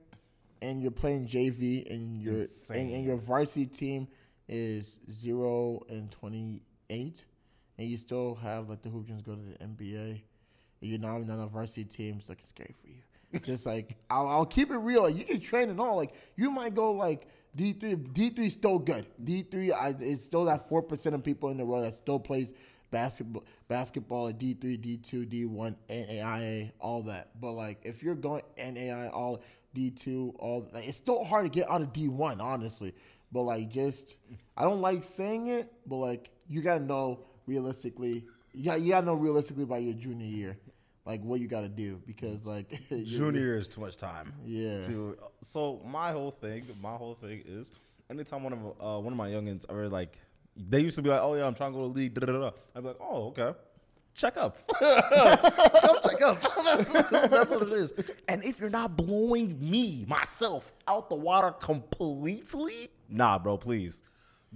[0.61, 4.07] and you're playing JV and your and, and your varsity team
[4.47, 7.25] is zero and twenty eight,
[7.77, 10.21] and you still have like the hoop dreams go to the NBA, and
[10.81, 13.39] you're not even on a varsity team, it's like it's scary for you.
[13.39, 15.03] Just like I'll, I'll keep it real.
[15.03, 15.95] Like you can train and all.
[15.95, 17.95] Like you might go like D three.
[17.95, 19.05] D three is still good.
[19.23, 22.53] D three is still that four percent of people in the world that still plays
[22.91, 23.43] basketball.
[23.67, 27.29] Basketball at D three, D two, D one, NAIA, all that.
[27.39, 29.41] But like if you're going NAIA, all
[29.73, 32.93] D two, all like, it's still hard to get out of D one, honestly.
[33.31, 34.17] But like just
[34.57, 38.25] I don't like saying it, but like you gotta know realistically.
[38.53, 40.57] You got you gotta know realistically by your junior year,
[41.05, 44.33] like what you gotta do because like Junior is too much time.
[44.45, 44.81] Yeah.
[44.83, 47.71] To so my whole thing, my whole thing is
[48.09, 50.17] anytime one of uh, one of my youngins are like,
[50.55, 52.13] they used to be like, oh yeah, I'm trying to go to the league.
[52.13, 52.51] Da, da, da, da.
[52.75, 53.57] I'd be like, oh okay.
[54.15, 54.57] Check up.
[54.79, 56.39] Come check up.
[56.63, 57.93] that's, that's what it is.
[58.27, 64.03] And if you're not blowing me, myself, out the water completely, nah, bro, please.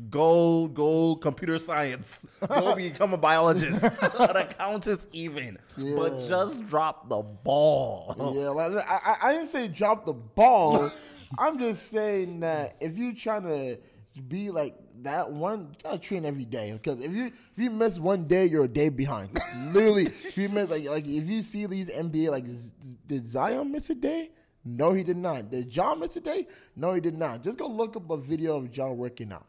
[0.09, 2.27] Go, go, computer science.
[2.47, 3.83] Go become a biologist,
[4.19, 5.57] an accountant, even.
[5.75, 8.33] But just drop the ball.
[8.35, 10.91] Yeah, like I, I, didn't say drop the ball.
[11.39, 13.79] I'm just saying that if you're trying to
[14.27, 16.73] be like that one, you gotta train every day.
[16.73, 19.37] Because if you if you miss one day, you're a day behind.
[19.73, 22.71] Literally, if you miss like like if you see these NBA like Z-
[23.07, 24.29] did Zion miss a day?
[24.63, 25.49] No, he did not.
[25.49, 26.45] Did John miss a day?
[26.75, 27.41] No, he did not.
[27.41, 29.47] Just go look up a video of John working out.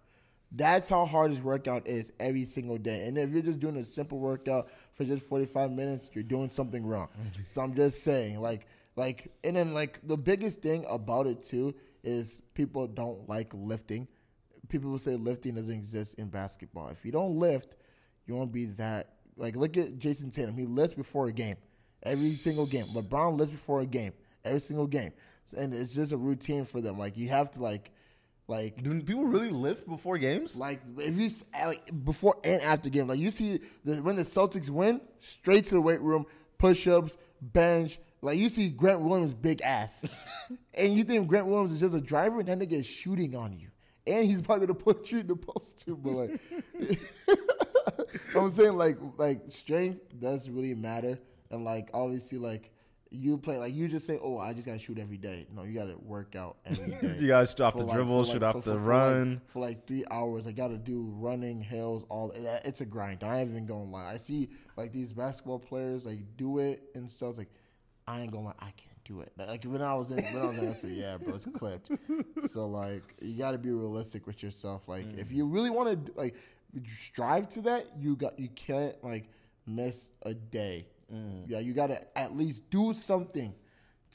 [0.51, 3.07] That's how hard his workout is every single day.
[3.07, 6.87] And if you're just doing a simple workout for just 45 minutes, you're doing something
[6.87, 7.09] wrong.
[7.21, 7.43] Mm-hmm.
[7.45, 11.75] so I'm just saying, like, like, and then like the biggest thing about it too
[12.03, 14.09] is people don't like lifting.
[14.69, 16.89] People will say lifting doesn't exist in basketball.
[16.89, 17.77] If you don't lift,
[18.27, 19.15] you won't be that.
[19.37, 20.57] Like, look at Jayson Tatum.
[20.57, 21.57] He lifts before a game,
[22.03, 22.87] every single game.
[22.87, 24.13] LeBron lifts before a game,
[24.45, 25.13] every single game,
[25.57, 26.99] and it's just a routine for them.
[26.99, 27.93] Like, you have to like,
[28.49, 30.57] like Do people really lift before games?
[30.57, 34.71] like if you like before and after game, like you see the, when the Celtics
[34.71, 36.25] win, straight to the weight room,
[36.57, 37.99] push-ups, bench.
[38.23, 40.03] Like you see Grant Williams' big ass,
[40.75, 43.53] and you think Grant Williams is just a driver, and then they get shooting on
[43.57, 43.69] you,
[44.07, 45.97] and he's probably gonna put you in the post too.
[45.97, 46.41] But like,
[48.35, 51.19] I'm saying like like strength does really matter,
[51.51, 52.71] and like obviously like
[53.11, 55.47] you play like you just say, oh, I just gotta shoot every day.
[55.55, 57.17] No, you gotta work out every day.
[57.19, 58.89] You gotta shoot off For the like- dribble, shoot like- off for- the for- for
[58.89, 59.31] run.
[59.31, 60.47] like, for like three hours.
[60.47, 62.33] I got to do running, hills, all.
[62.35, 63.25] Eh, it's a grind.
[63.25, 64.13] I ain't even gonna lie.
[64.13, 67.31] I see like these basketball players like do it and stuff.
[67.31, 67.51] It's like
[68.07, 68.55] I ain't gonna lie.
[68.59, 69.33] I can't do it.
[69.37, 71.91] Like when I was in, when I was in, I said, yeah, bro, it's clipped.
[72.49, 74.87] so like you got to be realistic with yourself.
[74.87, 75.53] Like if you mm.
[75.53, 76.35] really want to like
[76.87, 79.29] strive to that, you got you can't like
[79.67, 80.87] miss a day.
[81.13, 81.45] Mm.
[81.47, 83.55] Yeah, you got to at least do something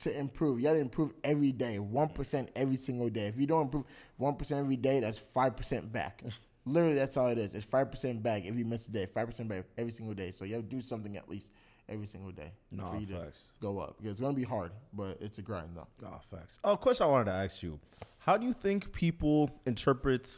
[0.01, 0.59] to improve.
[0.59, 3.27] You got to improve every day, one percent every single day.
[3.27, 3.85] If you don't improve
[4.17, 6.23] one percent every day, that's five percent back.
[6.65, 7.53] Literally, that's all it is.
[7.53, 9.05] It's five percent back if you miss a day.
[9.05, 10.31] Five percent back every single day.
[10.31, 11.51] So you have to do something at least
[11.89, 13.97] every single day for you to go up.
[13.97, 15.87] Because it's gonna be hard, but it's a grind though.
[16.05, 16.59] Oh, facts.
[16.63, 17.79] Oh, question I wanted to ask you:
[18.19, 20.29] How do you think people interpret?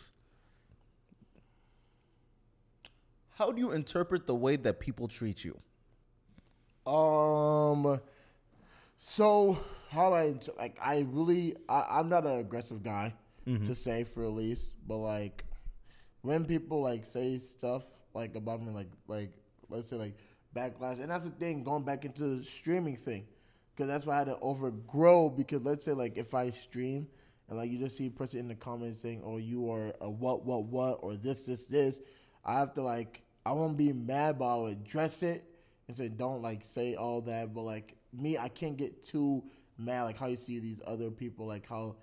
[3.29, 5.59] How do you interpret the way that people treat you?
[6.85, 7.99] Um.
[8.97, 9.57] So
[9.89, 10.77] how do I like?
[10.81, 13.13] I really, I, I'm not an aggressive guy
[13.65, 15.45] to say for at least, but like
[16.21, 19.31] when people like say stuff like about me, like like
[19.69, 20.15] let's say like
[20.55, 23.25] backlash, and that's the thing going back into the streaming thing,
[23.75, 25.29] because that's why I had to overgrow.
[25.29, 27.07] Because let's say like if I stream
[27.47, 30.09] and like you just see a person in the comments saying, "Oh, you are a
[30.09, 31.99] what what what," or this this this,
[32.43, 35.43] I have to like I won't be mad, but I'll address it
[35.87, 37.53] and say don't like say all that.
[37.53, 39.43] But like me, I can't get too
[39.77, 41.95] mad like how you see these other people like how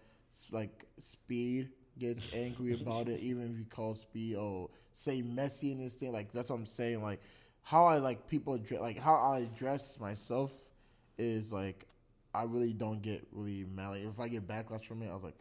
[0.51, 5.85] like speed gets angry about it even if you call speed or say Messi and
[5.85, 7.21] this thing like that's what I'm saying like
[7.62, 10.53] how I like people address, like how I address myself
[11.18, 11.87] is like
[12.35, 15.23] I really don't get really mad like if I get backlash from it I was
[15.23, 15.38] like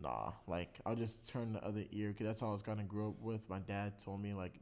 [0.00, 2.88] nah like I'll just turn the other ear because that's how I was kind of
[2.88, 4.54] grew up with my dad told me like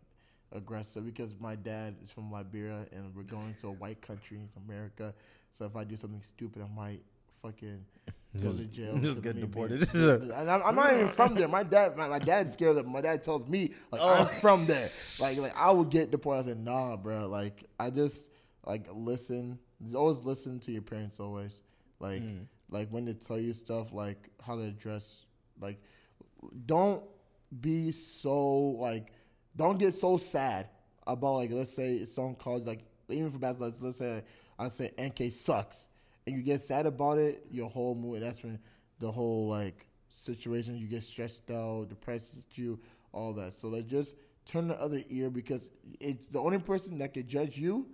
[0.52, 4.48] aggressive because my dad is from Liberia and we're going to a white country, in
[4.68, 5.14] America.
[5.52, 7.02] So if I do something stupid, I might
[7.42, 7.84] fucking
[8.42, 8.98] go to jail.
[9.02, 9.88] just get deported.
[9.94, 11.48] and I'm, I'm not even from there.
[11.48, 14.24] My dad, my, my dad's scared that my dad tells me like I'm oh.
[14.26, 14.88] from there.
[15.20, 16.40] Like like I would get deported.
[16.40, 17.28] I said nah, bro.
[17.28, 18.30] Like I just
[18.64, 19.58] like listen.
[19.82, 21.20] Just always listen to your parents.
[21.20, 21.60] Always
[22.00, 22.40] like hmm.
[22.70, 25.26] like when they tell you stuff like how to address
[25.60, 25.80] like
[26.66, 27.02] don't
[27.60, 28.46] be so
[28.78, 29.12] like
[29.56, 30.68] don't get so sad
[31.06, 34.22] about like let's say someone calls like even for basketball let's, let's say
[34.58, 35.88] I say NK sucks
[36.26, 38.58] and you get sad about it your whole mood that's when
[38.98, 42.78] the whole like situation you get stressed out depresses you
[43.12, 43.54] all that.
[43.54, 44.14] So like just
[44.44, 45.68] turn the other ear because
[46.00, 47.86] it's the only person that can judge you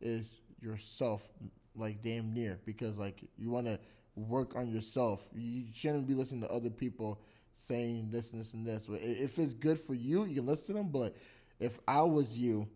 [0.00, 1.28] is yourself
[1.76, 3.78] like damn near because like you want to
[4.16, 5.28] work on yourself.
[5.34, 7.20] You shouldn't be listening to other people
[7.58, 8.86] saying this and this and this.
[8.86, 11.16] But if it's good for you you can listen to them but
[11.58, 12.68] if i was you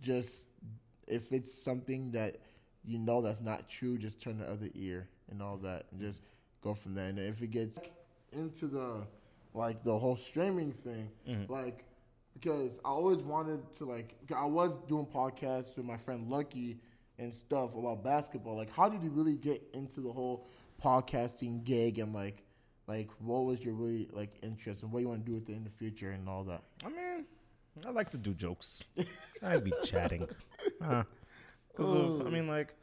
[0.00, 0.46] just
[1.06, 2.36] if it's something that
[2.84, 6.22] you know that's not true just turn the other ear and all that and just
[6.62, 7.08] go from there.
[7.08, 7.78] And if it gets
[8.32, 9.06] into the
[9.54, 11.50] like the whole streaming thing mm-hmm.
[11.50, 11.84] like
[12.34, 16.78] because I always wanted to like I was doing podcasts with my friend Lucky
[17.18, 18.56] and stuff about basketball.
[18.56, 20.46] Like, how did you really get into the whole
[20.82, 22.44] podcasting gig and like
[22.88, 25.52] like what was your really like interest and what you want to do with it
[25.52, 26.62] in the future and all that?
[26.84, 27.26] I mean,
[27.86, 28.80] I like to do jokes.
[29.42, 30.26] I'd be chatting.
[31.70, 32.74] Because I mean, like,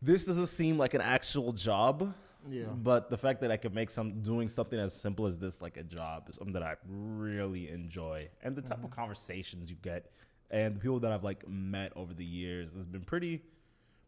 [0.00, 2.14] this doesn't seem like an actual job.
[2.48, 2.64] Yeah.
[2.64, 5.76] But the fact that I could make some doing something as simple as this like
[5.76, 8.94] a job is something that I really enjoy, and the type of mm-hmm.
[8.94, 10.10] conversations you get,
[10.50, 13.42] and the people that I've like met over the years has been pretty,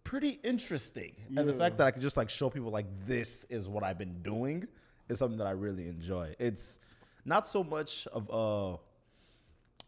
[0.02, 1.12] pretty interesting.
[1.36, 3.98] And the fact that I could just like show people like this is what I've
[3.98, 4.66] been doing
[5.08, 6.34] is something that I really enjoy.
[6.38, 6.80] It's
[7.24, 8.78] not so much of a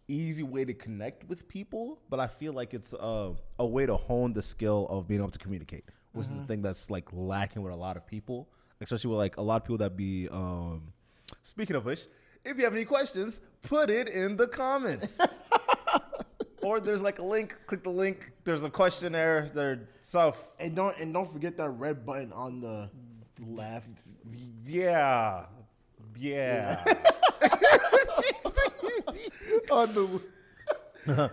[0.08, 3.96] easy way to connect with people, but I feel like it's a, a way to
[3.96, 7.62] hone the skill of being able to communicate, which is the thing that's like lacking
[7.62, 8.48] with a lot of people,
[8.80, 10.28] especially with like a lot of people that be.
[10.28, 10.92] Um,
[11.42, 12.06] speaking of which,
[12.44, 15.20] if you have any questions, put it in the comments.
[16.62, 17.56] or there's like a link.
[17.66, 18.32] Click the link.
[18.44, 19.48] There's a questionnaire.
[19.52, 20.36] There's stuff.
[20.58, 22.90] And don't and don't forget that red button on the
[23.40, 24.02] left.
[24.64, 25.46] Yeah,
[26.16, 26.82] yeah.
[29.70, 30.22] on the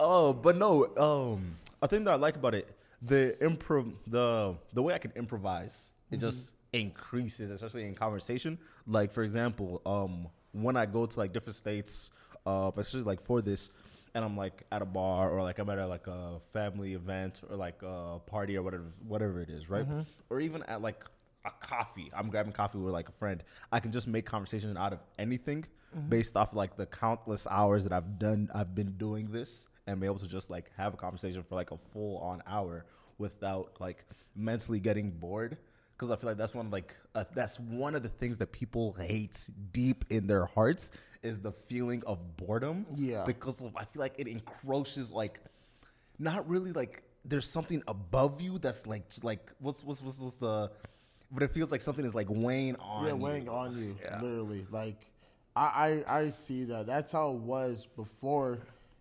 [0.00, 0.86] oh, but no.
[0.96, 5.12] Um, a thing that I like about it, the improv, the the way I can
[5.16, 8.58] improvise, it just increases, especially in conversation.
[8.86, 12.10] Like for example, um, when I go to like different states,
[12.46, 13.70] uh, especially like for this,
[14.14, 17.42] and I'm like at a bar or like I'm at a, like a family event
[17.48, 19.86] or like a party or whatever, whatever it is, right?
[20.30, 21.04] Or even at like
[21.44, 22.10] a coffee.
[22.14, 23.42] I'm grabbing coffee with like a friend.
[23.72, 25.64] I can just make conversation out of anything
[26.08, 28.48] based off like the countless hours that I've done.
[28.54, 31.70] I've been doing this and be able to just like have a conversation for like
[31.70, 32.84] a full on hour
[33.18, 34.04] without like
[34.36, 35.56] mentally getting bored.
[35.96, 38.52] Because I feel like that's one of like uh, that's one of the things that
[38.52, 39.38] people hate
[39.72, 42.86] deep in their hearts is the feeling of boredom.
[42.94, 43.24] Yeah.
[43.24, 45.40] Because of, I feel like it encroaches like
[46.18, 50.70] not really like there's something above you that's like like what's what's what's, what's the
[51.30, 53.08] but it feels like something is like weighing on you.
[53.08, 53.20] yeah, you.
[53.20, 54.20] weighing on you, Yeah.
[54.20, 54.66] literally.
[54.70, 55.06] Like,
[55.56, 56.86] I, I I see that.
[56.86, 58.58] That's how it was before,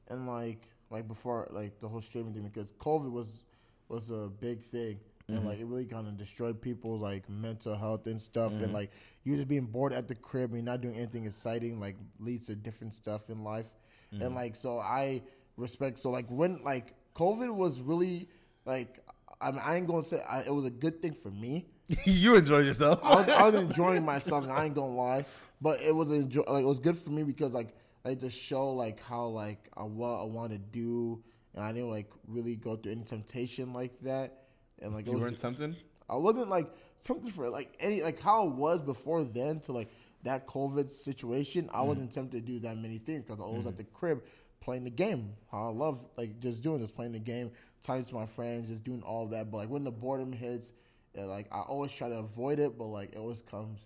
[0.08, 3.44] and like like before like the whole streaming thing because COVID was
[3.88, 5.00] was a big thing.
[5.28, 5.48] And mm-hmm.
[5.48, 8.74] like it really kind of destroyed people's like mental health and stuff, and mm-hmm.
[8.74, 8.92] like
[9.24, 12.48] you just being bored at the crib and you're not doing anything exciting, like leads
[12.48, 13.68] to different stuff in life,
[14.12, 14.36] and mm-hmm.
[14.36, 15.22] like so I
[15.56, 16.00] respect.
[16.00, 18.28] So like when like COVID was really
[18.65, 19.04] like
[19.39, 21.68] I, mean, I ain't gonna say I, it was a good thing for me,
[22.04, 22.99] you enjoy yourself.
[23.04, 24.43] I was, I was enjoying myself.
[24.43, 25.25] and I ain't gonna lie,
[25.60, 27.75] but it was enjoy, like it was good for me because like
[28.06, 31.23] like to show like how like uh, what I want to do
[31.56, 34.43] and I didn't like really go through any temptation like that.
[34.82, 35.75] And like You was, weren't tempted.
[36.10, 36.67] I wasn't like
[36.99, 39.89] something for like any like how it was before then to like
[40.23, 41.69] that COVID situation.
[41.73, 44.23] I wasn't tempted to do that many things because I was at the crib
[44.62, 45.34] playing the game.
[45.52, 48.84] How I love like just doing this, playing the game, talking to my friends, just
[48.84, 49.52] doing all that.
[49.52, 50.71] But like when the boredom hits,
[51.15, 53.80] like I always try to avoid it, but like it always comes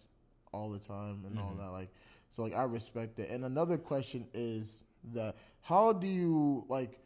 [0.52, 1.60] all the time and all mm-hmm.
[1.60, 1.72] that.
[1.72, 1.90] Like
[2.30, 3.30] so, like I respect it.
[3.30, 4.84] And another question is
[5.14, 7.00] that how do you like?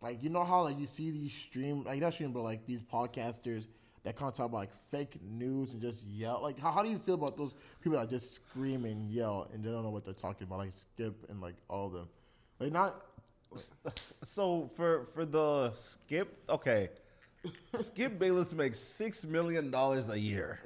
[0.00, 2.80] like you know how like you see these stream like not stream but like these
[2.80, 3.66] podcasters
[4.04, 6.88] that kind of talk about like fake news and just yell like how, how do
[6.88, 10.04] you feel about those people that just scream and yell and they don't know what
[10.04, 12.08] they're talking about like skip and like all of them
[12.60, 13.02] like not
[14.24, 16.90] So for for the skip, okay,
[17.76, 20.60] Skip Bayless makes six million dollars a year.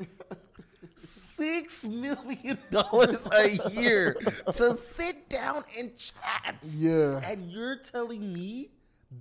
[0.96, 4.14] Six million dollars a year
[4.46, 6.56] to sit down and chat.
[6.74, 7.20] Yeah.
[7.24, 8.70] and you're telling me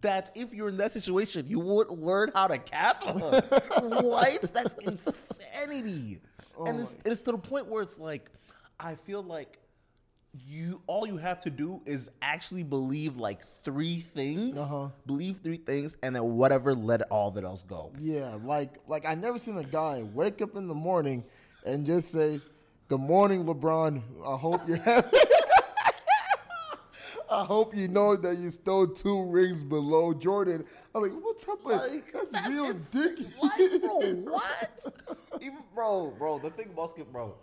[0.01, 3.03] that if you're in that situation, you would learn how to cap?
[3.05, 4.41] what?
[4.53, 6.19] That's insanity.
[6.65, 8.29] and oh it's, it's to the point where it's like,
[8.79, 9.57] I feel like
[10.33, 14.87] you all you have to do is actually believe like three things, Uh-huh.
[15.05, 17.91] believe three things, and then whatever let all of it else go.
[17.99, 21.23] yeah like like i never seen a guy wake up in the morning
[21.65, 22.47] and just says
[22.87, 25.17] good morning lebron i hope you're happy
[27.29, 30.65] I hope you know that you stole two rings below Jordan.
[30.93, 33.19] I'm like, what type of Like, that's, that's real dick.
[33.41, 33.99] Like, bro,
[34.33, 34.93] what?
[35.41, 37.33] Even bro, bro, the thing about Skip, bro.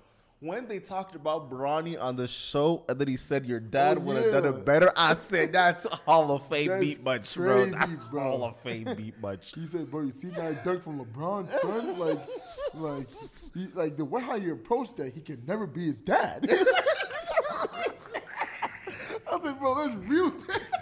[0.41, 4.01] When they talked about Bronny on the show and then he said your dad Oh,
[4.03, 7.71] would have done it better, I said that's Hall of Fame That's beat much, crazy,
[7.71, 7.79] bro.
[7.79, 8.23] That's bro.
[8.23, 9.53] Hall of Fame beat much.
[9.57, 11.99] He said, "Bro, you see that dunk from LeBron, son?
[11.99, 12.19] Like,
[12.75, 13.09] like,
[13.53, 16.47] he, like the way how you approach that, he can never be his dad."
[19.31, 20.63] I said, "Bro, that's real." dick."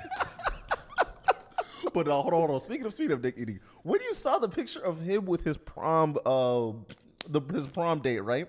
[1.95, 2.61] But uh, hold on, hold on.
[2.61, 5.57] Speaking of speaking of dick eating, when you saw the picture of him with his
[5.57, 6.73] prom, uh,
[7.27, 8.49] the his prom date, right?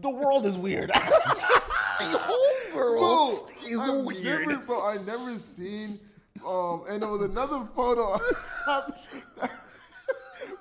[0.00, 0.90] The world is weird.
[0.94, 4.46] the whole Bro, world is I've weird.
[4.48, 5.98] Never, bro, I never seen.
[6.46, 8.18] Um, and there was another photo.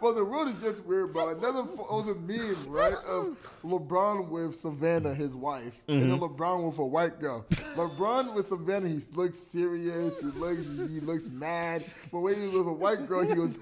[0.02, 1.30] But the world is just weird, bro.
[1.36, 6.10] Another it was a meme, right, of LeBron with Savannah, his wife, and Mm-hmm.
[6.12, 7.46] then LeBron with a white girl.
[7.76, 12.54] LeBron with Savannah, he looks serious, he looks he looks mad, but when he was
[12.54, 13.60] with a white girl, he was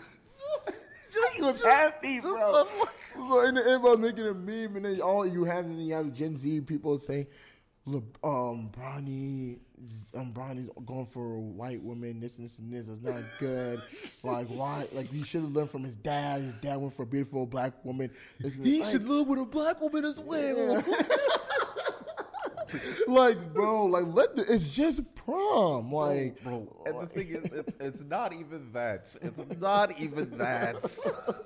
[1.36, 2.68] he was happy, just bro.
[3.16, 5.94] So and then everybody making a meme, and then all you have, and then you
[5.94, 7.28] have Gen Z people saying,
[7.86, 9.60] "Look, um, Bronny,
[10.16, 12.20] um, Bronny's going for a white woman.
[12.20, 13.82] This and this and this is not good.
[14.24, 14.88] like, why?
[14.92, 16.42] Like, he should have learned from his dad.
[16.42, 18.10] His dad went for a beautiful black woman.
[18.40, 18.92] This He this.
[18.92, 20.76] should live with a black woman as well.
[20.76, 20.86] like,
[23.08, 24.52] like, bro, like, let the.
[24.52, 26.84] It's just prom, like, bro.
[26.86, 29.16] And the thing is, it's, it's not even that.
[29.22, 30.98] It's not even that.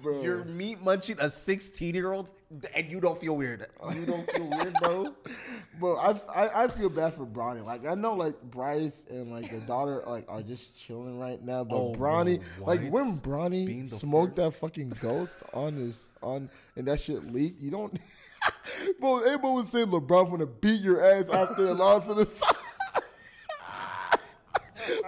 [0.00, 0.22] Bro.
[0.22, 2.30] You're meat munching a 16 year old,
[2.74, 3.66] and you don't feel weird.
[3.94, 5.14] You don't feel weird, bro.
[5.80, 7.64] Bro, I, I, I feel bad for Bronny.
[7.64, 11.64] Like I know like Bryce and like the daughter like are just chilling right now,
[11.64, 13.18] but Oh, Bronny, bro, like when?
[13.18, 17.98] Bronny smoked that fucking ghost on his on and that shit leaked, you don't.
[19.00, 22.24] Bro, everybody was saying LeBron gonna beat your ass after the loss of the.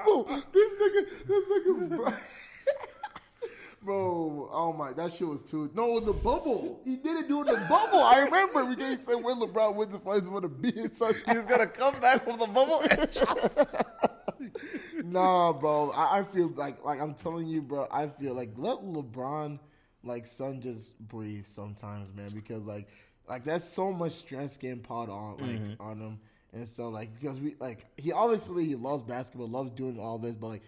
[0.05, 1.97] bro, this nigga, this nigga.
[1.97, 2.13] Bro.
[3.85, 5.71] Bro, oh my, that shit was too.
[5.75, 6.81] No, the bubble.
[6.87, 8.03] He did it during the bubble.
[8.03, 11.13] I remember we didn't say when LeBron wins the finals, gonna beat his son.
[11.27, 13.77] He's gonna come back from the bubble and just.
[15.05, 15.91] nah, bro.
[15.95, 17.87] I, I feel like, like I'm telling you, bro.
[17.91, 19.59] I feel like let LeBron,
[20.03, 22.89] like, son, just breathe sometimes, man, because like,
[23.29, 25.83] like that's so much stress getting poured on, like, mm-hmm.
[25.83, 26.19] on him,
[26.53, 30.35] and so like because we like he obviously he loves basketball, loves doing all this,
[30.35, 30.63] but like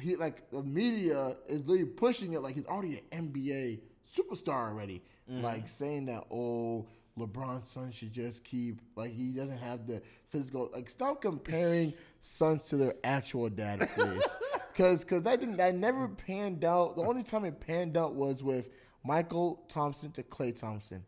[0.00, 5.02] he like the media is literally pushing it like he's already an NBA superstar already,
[5.30, 5.42] mm-hmm.
[5.42, 6.86] like saying that oh.
[7.16, 12.64] LeBron's son should just keep like he doesn't have the physical like stop comparing sons
[12.64, 14.20] to their actual dad please.
[14.74, 16.16] Because because that didn't that never mm.
[16.16, 16.96] panned out.
[16.96, 18.70] The only time it panned out was with
[19.06, 21.04] Mychal Thompson to Klay Thompson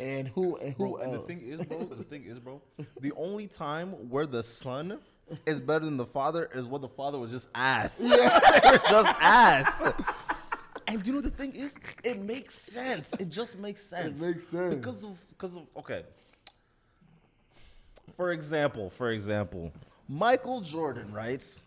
[0.00, 2.60] and who and who Bro, and the uh, thing is, bro, the thing is, bro,
[3.00, 4.98] the only time where the son
[5.46, 8.00] is better than the father is when the father was just ass.
[8.00, 8.78] Yeah.
[8.88, 9.92] just ass.
[10.88, 13.12] And you know the thing is, it makes sense.
[13.20, 14.20] It just makes sense.
[14.20, 14.74] makes sense.
[14.74, 16.02] because of because of okay.
[18.16, 19.72] For example, for example,
[20.08, 21.62] Michael Jordan writes.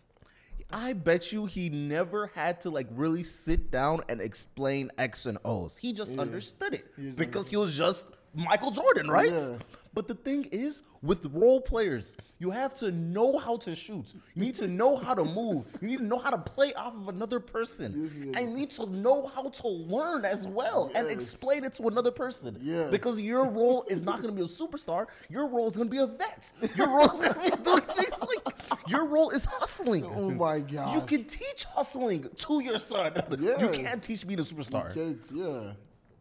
[0.72, 5.38] I bet you he never had to like really sit down and explain X and
[5.44, 5.76] O's.
[5.76, 9.32] He just understood it He because he was just Michael Jordan, right?
[9.32, 9.58] Yeah.
[9.94, 14.12] But the thing is, with role players, you have to know how to shoot.
[14.34, 15.66] You need to know how to move.
[15.80, 18.10] You need to know how to play off of another person.
[18.26, 18.36] Yes.
[18.36, 22.10] And you need to know how to learn as well and explain it to another
[22.10, 22.58] person.
[22.60, 22.90] Yes.
[22.90, 25.06] Because your role is not going to be a superstar.
[25.30, 26.52] Your role is going to be a vet.
[26.76, 30.04] Your role is going to be doing things like your role is hustling.
[30.04, 30.94] Oh my god.
[30.94, 33.12] You can teach hustling to your son.
[33.38, 34.94] You can't teach being a superstar.
[35.32, 35.72] Yeah.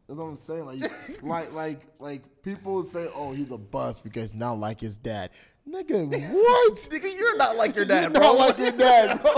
[0.07, 0.65] That's what I'm saying.
[0.65, 0.81] Like,
[1.23, 5.31] like, like, like people say, "Oh, he's a bust because not like his dad."
[5.67, 6.75] Nigga, what?
[6.91, 8.21] Nigga, you're not like your dad, You're bro.
[8.21, 9.31] not like your dad, bro.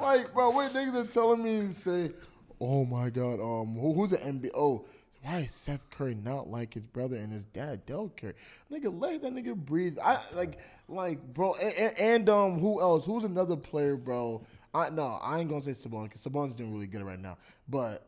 [0.00, 2.12] like, bro, when niggas are telling me and say,
[2.60, 4.50] "Oh my god, um, who, who's an NBA?
[4.54, 4.86] Oh,
[5.22, 8.34] why is Seth Curry not like his brother and his dad, Dell Curry?
[8.70, 9.98] Nigga, let that nigga breathe.
[10.02, 13.04] I like, like, bro, and, and, and um, who else?
[13.06, 14.46] Who's another player, bro?
[14.74, 17.36] I no, I ain't gonna say Sabonis because Sabonis doing really good right now,
[17.68, 18.06] but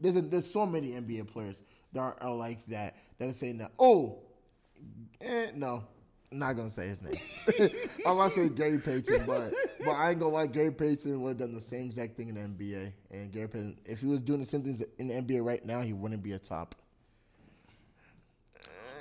[0.00, 1.62] there's a, there's so many NBA players
[1.92, 3.72] that are, are like that that are saying that.
[3.78, 4.18] Oh,
[5.20, 5.84] eh, no,
[6.32, 7.16] I'm not gonna say his name.
[8.06, 9.52] I'm gonna say Gary Payton, but
[9.84, 10.46] but I ain't gonna lie.
[10.46, 13.78] Gary Payton would have done the same exact thing in the NBA, and Gary Payton,
[13.84, 16.32] if he was doing the same things in the NBA right now, he wouldn't be
[16.32, 16.74] a top.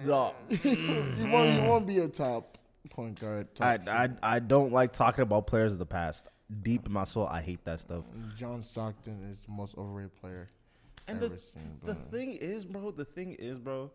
[0.04, 1.54] No, he won't.
[1.54, 2.58] He won't be a top
[2.90, 3.48] point guard.
[3.60, 3.88] I, Top.
[3.88, 6.26] I I don't like talking about players of the past.
[6.64, 8.04] Deep in my soul, I hate that stuff.
[8.36, 10.48] John Stockton is the most overrated player
[11.08, 11.32] And the,
[11.84, 13.92] the thing is, bro, the thing is, bro,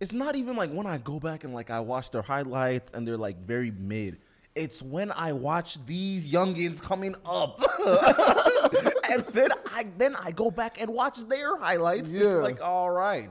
[0.00, 3.06] it's not even like when I go back and like I watch their highlights and
[3.06, 4.18] they're like very mid.
[4.54, 7.60] It's when I watch these youngins coming up,
[9.12, 12.12] and then I then I go back and watch their highlights.
[12.12, 13.30] It's like, all right,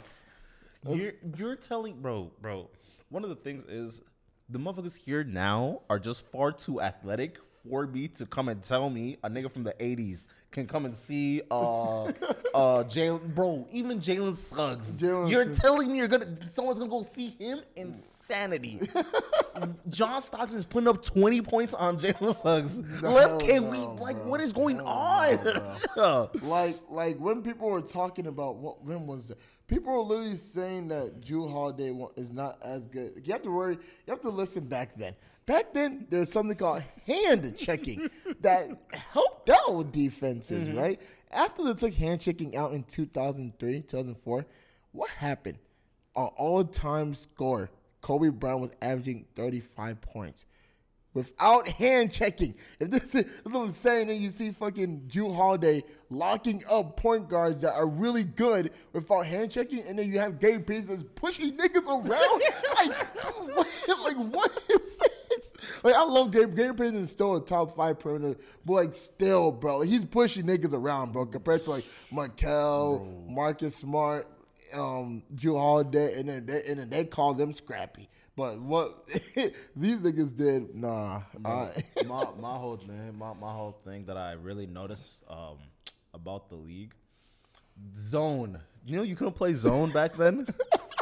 [0.87, 2.69] you're you're telling, bro, bro.
[3.09, 4.01] One of the things is
[4.49, 7.39] the motherfuckers here now are just far too athletic
[7.69, 10.93] for me to come and tell me a nigga from the '80s can come and
[10.93, 12.03] see uh
[12.53, 13.67] uh Jalen, bro.
[13.71, 14.91] Even Jalen Suggs.
[14.91, 15.59] Jalen you're Suggs.
[15.59, 17.61] telling me you're gonna someone's gonna go see him?
[17.75, 18.81] Insanity.
[19.89, 23.01] John Stockton is putting up 20 points on Jalen Suggs.
[23.01, 24.27] Let's can no, we like bro.
[24.27, 25.73] what is going Hell on?
[25.97, 29.37] no, like like when people were talking about what when was it?
[29.67, 33.21] People were literally saying that Jrue Holiday is not as good.
[33.23, 33.75] You have to worry.
[34.05, 35.13] You have to listen back then.
[35.47, 38.09] Back then, there's something called hand checking
[38.41, 40.77] that helped out with defenses, Mm-hmm.
[40.77, 41.01] right?
[41.31, 44.45] After they took hand checking out in 2003, 2004,
[44.91, 45.57] what happened?
[46.15, 47.69] Our all-time score,
[48.01, 50.45] Kobe Bryant was averaging 35 points
[51.13, 52.53] without hand checking.
[52.79, 57.27] If this is what I'm saying, and you see fucking Jrue Holiday locking up point
[57.29, 61.55] guards that are really good without hand checking, and then you have Gabe that's pushing
[61.57, 62.05] niggas around.
[62.75, 63.67] like, what,
[64.03, 65.09] like what is this?
[65.83, 66.55] Like I love Gabe.
[66.55, 70.73] Gabe Payton is still a top five perimeter, but like still, bro, he's pushing niggas
[70.73, 74.27] around, bro, compared to like Markel, Marcus Smart,
[74.73, 78.09] um, Jrue Holiday, and then they, and then they call them scrappy.
[78.35, 79.07] But what
[79.75, 81.21] these niggas did, nah.
[81.43, 81.69] I,
[82.05, 85.57] my my whole thing, my, my whole thing that I really noticed um,
[86.13, 86.93] about the league,
[87.97, 88.59] zone.
[88.85, 90.47] You know, you couldn't play zone back then.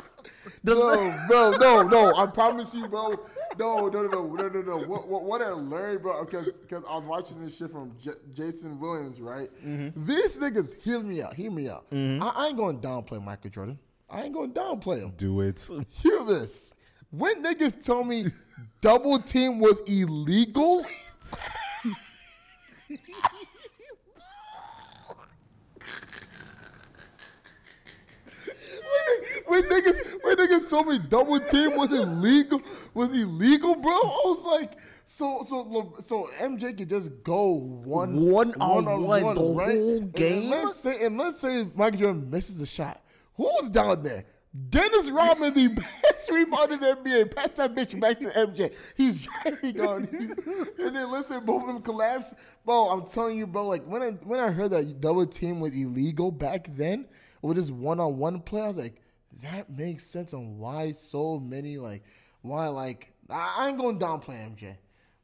[0.64, 0.96] no,
[1.28, 2.16] bro, no, no.
[2.16, 3.20] I promise you, bro.
[3.58, 4.78] No, no, no, no, no, no, no.
[4.86, 8.12] What, what, what I learned, bro, because because I was watching this shit from J-
[8.34, 9.50] Jason Williams, right?
[9.66, 10.06] Mm-hmm.
[10.06, 11.90] These niggas, hear me out, hear me out.
[11.92, 12.24] Mm-hmm.
[12.24, 13.80] I, I ain't going to downplay Michael Jordan.
[14.10, 15.14] I ain't going to downplay him.
[15.18, 15.68] Do it.
[15.90, 16.74] Hear this.
[17.12, 18.26] When niggas tell me
[18.82, 20.84] double team was illegal,
[29.48, 32.62] when niggas when niggas told me double team was illegal
[32.94, 34.74] was illegal, bro, I was like,
[35.06, 40.52] so so so MJ could just go one One on one the whole game.
[40.54, 43.02] And let's say and let's say Michael Jordan misses a shot.
[43.36, 44.26] Who's down there?
[44.70, 47.36] Dennis Rodman, the best rebounder in the NBA.
[47.36, 48.74] Pass that bitch back to MJ.
[48.96, 50.74] He's driving on you.
[50.80, 52.34] And then listen, both of them collapse.
[52.66, 55.76] Bro, I'm telling you, bro, like when I when I heard that double team was
[55.76, 57.06] illegal back then,
[57.42, 58.96] with this one on one play, I was like,
[59.46, 62.04] that makes sense on why so many like
[62.42, 64.76] why like I ain't going downplay MJ.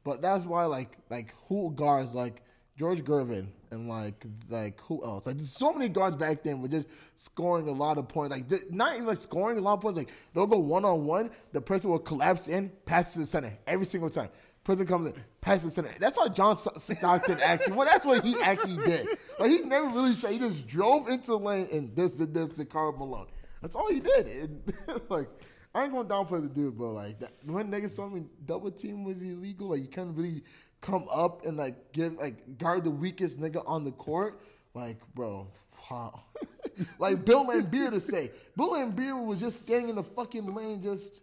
[0.04, 2.42] But that's why like like who guards like
[2.76, 5.26] George Gervin and like like who else?
[5.26, 8.34] Like so many guards back then were just scoring a lot of points.
[8.34, 9.96] Like not even like scoring a lot of points.
[9.98, 11.30] Like they'll go one on one.
[11.52, 14.30] The person will collapse in, pass to the center every single time.
[14.64, 15.90] Person comes in, pass to the center.
[15.98, 17.74] That's how John Stockton actually.
[17.74, 19.08] Well, that's what he actually did.
[19.38, 20.30] Like he never really shot.
[20.30, 23.26] He just drove into lane and this did this to Karl Malone.
[23.62, 24.26] That's all he did.
[24.26, 24.74] And,
[25.08, 25.28] like.
[25.74, 29.04] I ain't gonna downplay the dude, but like that, when niggas told me double team
[29.04, 30.42] was illegal, like you can't really
[30.82, 34.42] come up and like give like guard the weakest nigga on the court.
[34.74, 35.48] Like, bro,
[35.90, 36.20] wow.
[36.98, 38.30] like Bill Laimbeer to say.
[38.56, 41.22] Bill Laimbeer was just standing in the fucking lane, just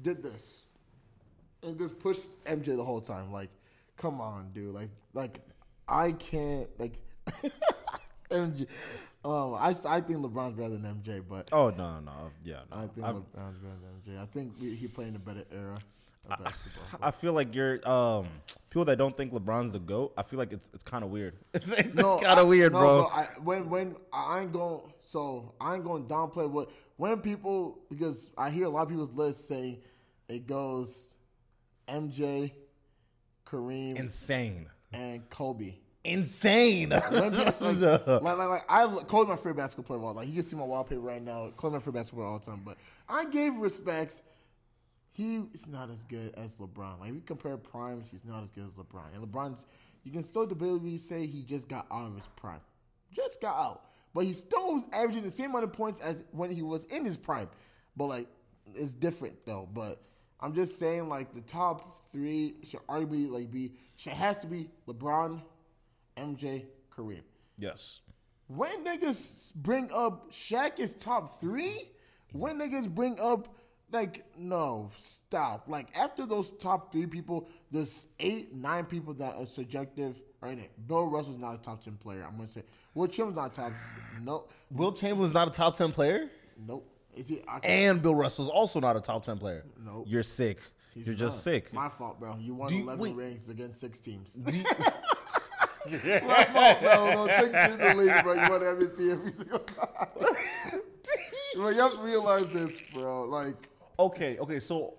[0.00, 0.62] did this,
[1.62, 3.30] and just pushed MJ the whole time.
[3.30, 3.50] Like,
[3.96, 4.74] come on, dude.
[4.74, 5.40] Like, like
[5.86, 6.94] I can't like
[8.30, 8.66] MJ.
[9.24, 12.76] Um, I, I think LeBron's better than MJ, but Oh no, no, yeah, no.
[12.78, 14.20] I think I'm- LeBron's better than MJ.
[14.22, 15.78] I think we, he played in a better era
[16.28, 16.84] of basketball.
[17.00, 18.26] I feel like you're um
[18.70, 20.12] people that don't think LeBron's the goat.
[20.16, 21.34] I feel like it's it's kind of weird.
[21.54, 22.98] It's, it's, No, kind of weird, no, bro.
[23.02, 27.18] No, I, when when I ain't going, so I ain't going to downplay what when
[27.20, 29.78] people because I hear a lot of people's lists saying
[30.28, 31.14] it goes
[31.88, 32.52] MJ,
[33.46, 35.74] Kareem, Insane, and Kobe.
[36.04, 36.90] Insane.
[37.12, 40.14] Like, like, like, I Kobe my favorite basketball player of all.
[40.14, 41.50] Like you can see my wallpaper right now.
[41.56, 42.62] Kobe my favorite basketball all the time.
[42.64, 42.78] But
[43.08, 44.22] I gave respects.
[45.12, 47.00] He is not as good as LeBron.
[47.00, 49.14] Like we compare primes, he's not as good as LeBron.
[49.14, 49.66] And LeBron's,
[50.04, 52.60] you can still debatably say he just got out of his prime,
[53.14, 53.82] just got out.
[54.14, 57.04] But he still was averaging the same amount of points as when he was in
[57.04, 57.48] his prime.
[57.96, 58.26] But like,
[58.74, 59.68] it's different though.
[59.72, 60.00] But
[60.40, 64.68] I'm just saying, like the top three should arguably like be should has to be
[64.88, 65.40] LeBron,
[66.16, 67.22] MJ, Kareem.
[67.58, 68.00] yes,
[68.48, 71.88] When niggas bring up Shaq is top three,
[72.32, 73.48] when niggas bring up
[73.92, 75.64] like no stop.
[75.68, 80.58] Like after those top three people, there's eight, nine people that are subjective are in
[80.58, 80.70] it.
[80.88, 82.24] Bill Russell's not a top ten player.
[82.26, 82.62] I'm gonna say
[82.94, 83.72] Wilt Chamberlain's not a top.
[84.22, 86.88] No, Wilt Chamberlain's not a top ten player, nope.
[87.14, 87.42] Is he?
[87.62, 89.64] And Bill Russell's also not a top ten player.
[89.84, 90.06] Nope.
[90.08, 90.58] you're sick.
[90.94, 91.70] he's you're just sick.
[91.74, 92.36] My fault, bro.
[92.40, 93.14] You won you- 11 wait.
[93.14, 94.38] rings against six teams.
[95.90, 97.10] Do you- My fault, bro.
[97.12, 98.32] No, six teams in the league, bro.
[98.34, 100.20] You won MVP every single time.
[101.56, 103.24] bro, you have to realize this, bro.
[103.24, 103.68] Like.
[103.98, 104.60] okay, okay.
[104.60, 104.94] So,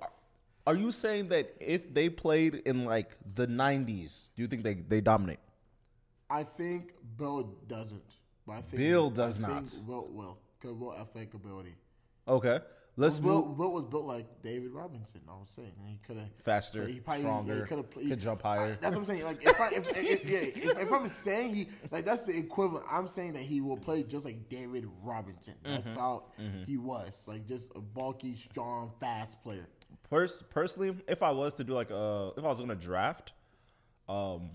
[0.68, 4.76] are you saying that if they played in like the '90s, do you think they
[4.76, 5.40] they dominate?
[6.30, 8.04] I think Bill doesn't.
[8.46, 9.68] But I think Bill does I not.
[9.68, 11.76] Think Will will because Will athletic ability.
[12.28, 12.60] Okay,
[12.96, 15.22] let's Will, move Will was built like David Robinson.
[15.28, 16.88] I was saying he could have faster,
[17.18, 18.78] stronger, could've could jump higher.
[18.82, 19.24] That's what I'm saying.
[19.24, 22.86] Like if I if, if, yeah, if, if I'm saying he like that's the equivalent.
[22.90, 25.56] I'm saying that he will play just like David Robinson.
[25.66, 25.76] Mm-hmm.
[25.76, 26.26] That's how
[26.66, 27.26] he was.
[27.28, 29.68] Like just a bulky, strong, fast player.
[30.10, 33.34] Pers- personally, if I was to do like a, if I was gonna draft,
[34.08, 34.50] um,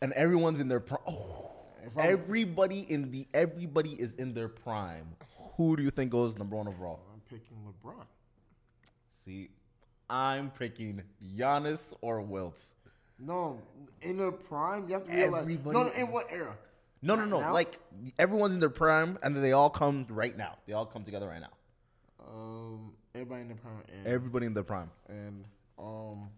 [0.00, 1.50] and everyone's in their prime, oh,
[1.84, 5.08] If everybody in the everybody is in their prime.
[5.56, 7.00] Who do you think goes number one overall?
[7.28, 8.04] Picking LeBron.
[9.24, 9.50] See,
[10.08, 11.02] I'm picking
[11.36, 12.62] Giannis or Wilt.
[13.18, 13.60] No,
[14.00, 15.42] in the prime, you have to realize.
[15.42, 16.56] Everybody- No, no, in what era?
[17.02, 17.40] No, no, no.
[17.40, 17.52] now?
[17.52, 17.78] Like
[18.18, 20.56] everyone's in their prime, and they all come right now.
[20.66, 21.50] They all come together right now.
[22.26, 24.90] Um, everybody in the prime and, Everybody in their prime.
[25.08, 25.44] and
[25.78, 26.28] um,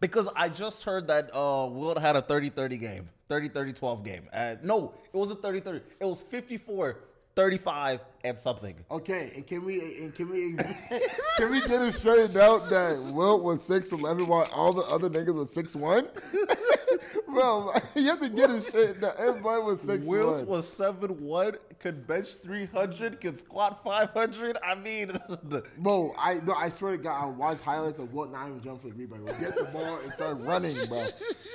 [0.00, 3.08] Because I just heard that uh, Wilt had a 30-30 game.
[3.28, 4.22] 30-30-12 game.
[4.32, 5.76] Uh, no, it was a 30-30.
[6.00, 6.98] It was 54,
[7.40, 8.74] 35, and something.
[8.90, 10.52] okay, and can we and can we
[11.38, 15.08] can we get it straightened out that Wilt was six eleven while all the other
[15.08, 16.06] niggas was six one?
[17.26, 19.16] Bro, you have to get it straightened out.
[19.18, 24.58] Everybody was six Wills was 7-1, could bench 300, could squat 500.
[24.64, 25.12] I mean,
[25.78, 28.82] Bro, I no, I swear to God, I watched highlights of Wilt not even jump
[28.82, 29.26] for the rebound.
[29.26, 31.06] Get the ball and start running, bro.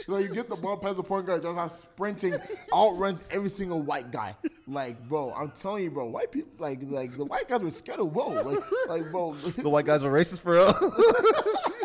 [0.05, 2.35] So you get the ball past the point guard, just out sprinting,
[2.73, 4.35] outruns every single white guy.
[4.67, 7.99] Like, bro, I'm telling you, bro, white people, like, like the white guys were scared
[7.99, 8.45] of Wilt.
[8.45, 10.73] Like, like bro, the white guys were racist for real.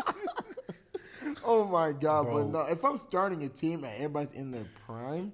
[1.53, 2.23] Oh my god!
[2.25, 2.45] Bro.
[2.45, 5.33] But no, if I'm starting a team and everybody's in their prime,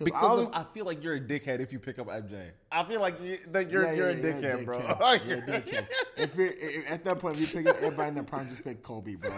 [0.00, 2.50] I Because was- of, I feel like you're a dickhead if you pick up MJ.
[2.70, 4.78] I feel like you, that you're Yeah, you're, yeah, a dickhead, bro.
[5.26, 5.86] You're a dickhead.
[6.16, 8.62] If you're if, at that point, if you pick up everybody in their prime, just
[8.62, 9.30] pick Kobe, bro.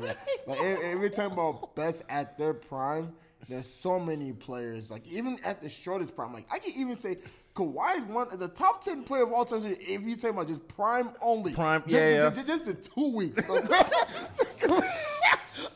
[0.00, 0.16] Like
[0.60, 3.12] we're talking about best at their prime,
[3.48, 4.90] there's so many players.
[4.90, 7.18] Like even at the shortest prime, like I can even say
[7.54, 9.64] Kawhi is one of the top ten player of all time.
[9.64, 13.46] If you talking about just prime only, Prime, just, yeah, just, just the two weeks.
[13.46, 13.60] So,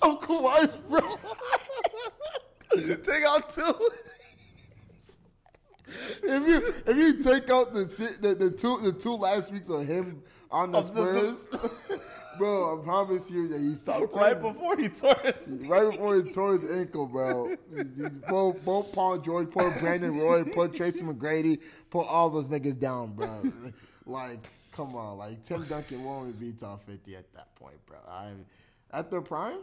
[0.03, 1.17] of Kawhi's bro.
[3.03, 3.91] Take out two.
[6.23, 7.85] if you if you take out the
[8.21, 12.01] the, the two the two last weeks of him on the Of the- the- Spurs,
[12.39, 13.87] bro, I promise you that he's
[14.17, 15.47] right before he tore his.
[15.67, 17.55] right before he tore his ankle, bro.
[18.29, 23.13] Both both Paul George, poor Brandon Roy, poor Tracy McGrady, put all those niggas down,
[23.15, 23.43] bro.
[24.05, 27.97] Like, come on, like Tim Duncan won't be top fifty at that point, bro.
[28.09, 28.33] I
[28.93, 29.59] at their prime,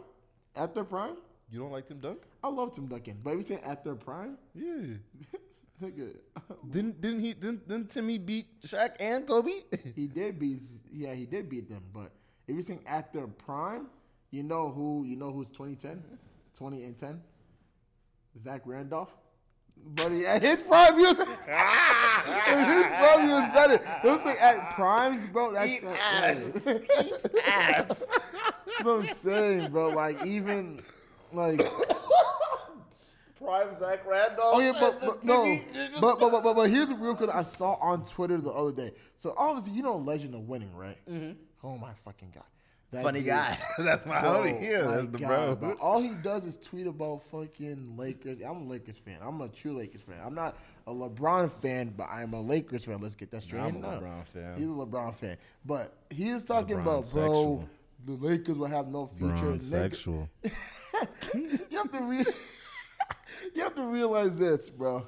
[0.56, 1.16] at their prime.
[1.50, 2.18] You don't like Tim Dunk?
[2.42, 4.96] I love Tim Duncan, but every time at their prime, Yeah.
[5.82, 6.14] nigga,
[6.70, 9.52] Didn't didn't he didn't, didn't Timmy beat Shaq and Kobe?
[9.96, 10.60] He did beat,
[10.92, 11.82] yeah, he did beat them.
[11.92, 12.10] But
[12.46, 13.88] if you think at their prime,
[14.30, 16.02] you know who, you know who's 2010,
[16.56, 17.20] 20 and 10?
[18.40, 19.14] Zach Randolph.
[19.76, 21.26] Buddy, at his prime, he was, at
[22.72, 23.74] his prime, he was better.
[23.74, 25.52] It was like at primes, bro.
[25.52, 26.62] That's Eat ass.
[27.04, 27.92] Eat ass.
[28.66, 29.90] That's what I'm saying, bro.
[29.90, 30.80] Like even
[31.32, 31.60] like
[33.38, 34.54] Prime Zach Randolph.
[34.56, 36.94] oh yeah, but, but no, TV, you're just- but, but but but but here's a
[36.96, 38.92] real good I saw on Twitter the other day.
[39.16, 40.96] So obviously you know Legend of Winning, right?
[41.10, 41.36] Mhm.
[41.62, 42.44] Oh my fucking god,
[42.92, 43.58] That funny dude- guy.
[43.78, 44.62] That's my Bro, homie.
[44.62, 45.72] Yeah, my that's the God, bro.
[45.80, 48.40] All he does is tweet about fucking Lakers.
[48.40, 49.16] I'm a Lakers fan.
[49.20, 50.16] I'm a true Lakers fan.
[50.24, 50.56] I'm not
[50.86, 53.00] a LeBron fan, but I'm a Lakers fan.
[53.00, 53.60] Let's get that straight.
[53.62, 53.88] I'm a now.
[54.00, 54.56] LeBron fan.
[54.56, 55.36] He's a LeBron fan,
[55.66, 57.68] but he is talking LeBron about, bro, sexual.
[58.04, 59.34] The Lakers will have no future.
[59.34, 60.28] Bron sexual.
[61.34, 62.24] you have to re-
[63.54, 65.06] you have to realize this, bro.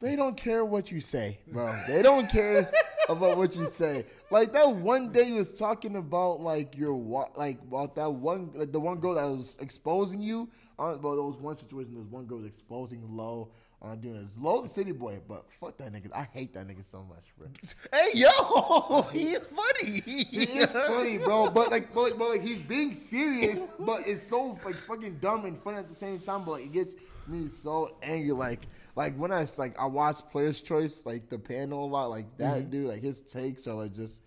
[0.00, 1.74] They don't care what you say, bro.
[1.88, 2.70] They don't care
[3.08, 4.04] about what you say.
[4.30, 8.50] Like that one day you was talking about like your wa- like about that one
[8.54, 10.50] like the one girl that was exposing you.
[10.78, 11.96] On well, there was one situation.
[11.96, 13.52] Was one girl was exposing low
[13.84, 14.38] on doing this.
[14.40, 16.10] Low's a city boy, but fuck that nigga.
[16.12, 17.48] I hate that nigga so much, bro.
[17.92, 20.00] Hey yo, he's funny.
[20.00, 21.50] He is funny, bro.
[21.50, 25.44] But like, but like, but like, he's being serious, but it's so like fucking dumb
[25.44, 26.44] and funny at the same time.
[26.44, 26.94] But like, it gets
[27.26, 28.32] me so angry.
[28.32, 28.66] Like,
[28.96, 32.10] like when I like I watch Players Choice, like the panel a lot.
[32.10, 32.70] Like that mm-hmm.
[32.70, 34.22] dude, like his takes are like just,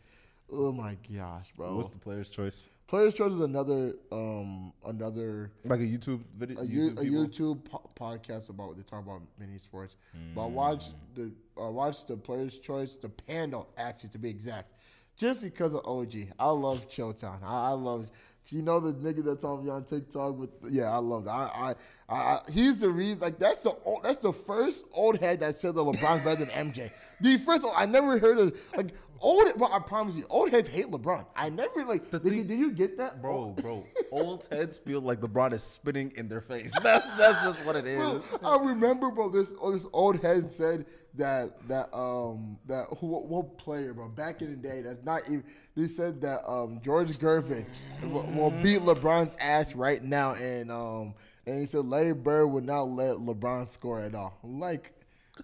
[0.51, 1.75] oh my gosh, bro.
[1.75, 2.67] What's the player's choice?
[2.87, 6.61] Players Choice is another um another Like a YouTube video.
[6.61, 9.97] a, you, a YouTube po- podcast about they talk about mini sports.
[10.33, 11.31] But I watched the
[11.61, 14.73] I watched the Players Choice, the panel actually to be exact,
[15.17, 16.15] just because of OG.
[16.39, 17.43] I love Showtime.
[17.43, 18.09] I, I love.
[18.49, 21.31] You know the nigga that's on me on TikTok with yeah, I love that.
[21.31, 21.75] I,
[22.07, 23.19] I, I, he's the reason.
[23.19, 26.71] Like that's the old, that's the first old head that said that LeBron's better than
[26.71, 26.89] MJ.
[27.19, 29.51] The first I never heard of like old.
[29.57, 31.25] But I promise you, old heads hate LeBron.
[31.35, 32.09] I never like.
[32.11, 36.11] Did, you, did you get that, Bro, bro, old heads feel like LeBron is spitting
[36.15, 36.71] in their face.
[36.83, 37.97] That's that's just what it is.
[37.97, 39.29] Bro, I remember, bro.
[39.29, 44.09] This oh, this old head said that that um that who what, what player, bro?
[44.09, 45.43] Back in the day, that's not even.
[45.75, 47.65] They said that um George Gervin
[48.03, 51.13] will, will beat LeBron's ass right now, and um
[51.45, 54.37] and he said Larry Bird would not let LeBron score at all.
[54.43, 54.93] Like.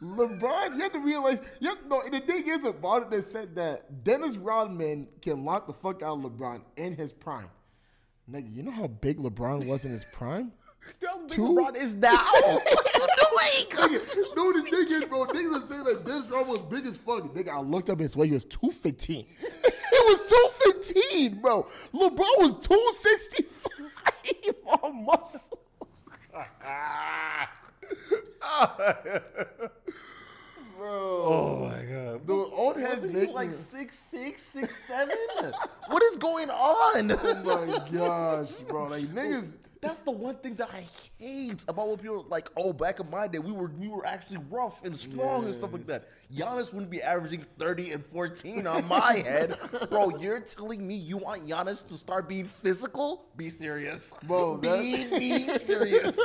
[0.01, 3.55] LeBron, you have to realize, you have, no, the thing is about it, they said
[3.55, 7.49] that Dennis Rodman can lock the fuck out of LeBron in his prime.
[8.31, 10.51] Nigga, you know how big LeBron was in his prime?
[11.05, 11.41] How big Two?
[11.41, 12.09] LeBron is now.
[12.11, 12.65] what
[13.57, 13.99] you doing?
[13.99, 16.97] Nigga, no, the thing is, bro, niggas are saying that Dennis Rodman was big as
[16.97, 17.23] fuck.
[17.33, 18.27] Nigga, I looked up his weight.
[18.27, 19.25] He was 215.
[19.41, 19.49] it
[19.91, 20.17] was
[20.83, 21.63] 215, bro.
[21.93, 25.59] LeBron was 265 on muscle.
[30.77, 31.23] bro.
[31.25, 32.27] Oh my god.
[32.27, 35.15] The old heads Wasn't make he like me- six six, six seven?
[35.87, 37.11] what is going on?
[37.11, 38.87] Oh my gosh, bro.
[38.87, 39.57] Like, niggas.
[39.81, 40.85] That's the one thing that I
[41.19, 42.49] hate about what people are like.
[42.55, 45.73] Oh, back in my day, we were we were actually rough and strong and stuff
[45.73, 46.05] like that.
[46.33, 49.57] Giannis wouldn't be averaging thirty and fourteen on my head,
[49.89, 50.17] bro.
[50.19, 53.25] You're telling me you want Giannis to start being physical?
[53.35, 56.17] Be serious, Bro, Be be serious.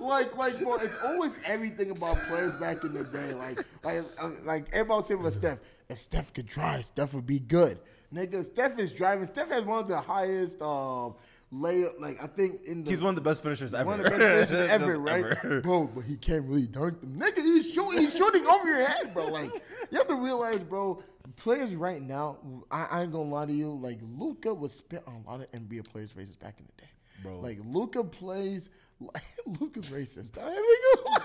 [0.00, 3.32] Like, like, bro, it's always everything about players back in the day.
[3.34, 7.38] Like, like, uh, like everybody saying with Steph, if Steph could drive, Steph would be
[7.38, 7.78] good.
[8.14, 9.26] Nigga, Steph is driving.
[9.26, 11.14] Steph has one of the highest um
[11.52, 12.00] layup.
[12.00, 13.84] Like, I think in the He's one of the best finishers ever.
[13.88, 15.24] one of the best finishers ever, right?
[15.24, 15.60] ever.
[15.60, 17.18] Bro, but he can't really dunk them.
[17.18, 19.26] Nigga, he's shooting, he's shooting over your head, bro.
[19.26, 19.52] Like,
[19.90, 21.02] you have to realize, bro,
[21.36, 22.38] players right now,
[22.70, 25.50] I, I ain't gonna lie to you, like Luka was spit on a lot of
[25.52, 26.88] NBA players' faces back in the day.
[27.22, 27.40] Bro.
[27.40, 28.70] Like Luka plays
[29.60, 30.38] Luka's racist.
[30.38, 31.22] I ain't gonna lie.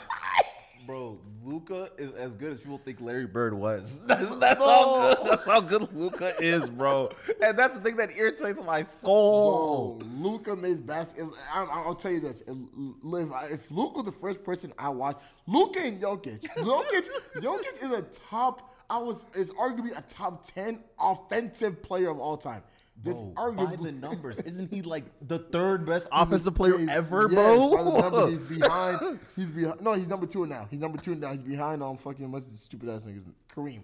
[0.85, 4.01] Bro, Luka is as good as people think Larry Bird was.
[4.05, 5.29] That's, that's how good.
[5.29, 7.09] That's how good Luka is, bro.
[7.41, 10.01] And that's the thing that irritates my soul.
[10.17, 11.37] Luka makes basketball.
[11.53, 12.57] I'll tell you this: if,
[13.03, 17.07] if, if Luka was the first person I watched, Luka and Jokic, Jokic,
[17.37, 18.75] Jokic is a top.
[18.89, 22.61] I was is arguably a top ten offensive player of all time.
[23.03, 26.89] This Bro, by arguably the numbers, isn't he like the third best offensive player He's-
[26.89, 27.75] ever, yes, bro?
[27.75, 29.19] by the numbers, he's behind.
[29.35, 29.81] He's behind.
[29.81, 30.67] No, he's number two now.
[30.71, 31.31] He's number two now.
[31.33, 33.23] He's behind on fucking what's the stupid ass niggas
[33.53, 33.83] Kareem.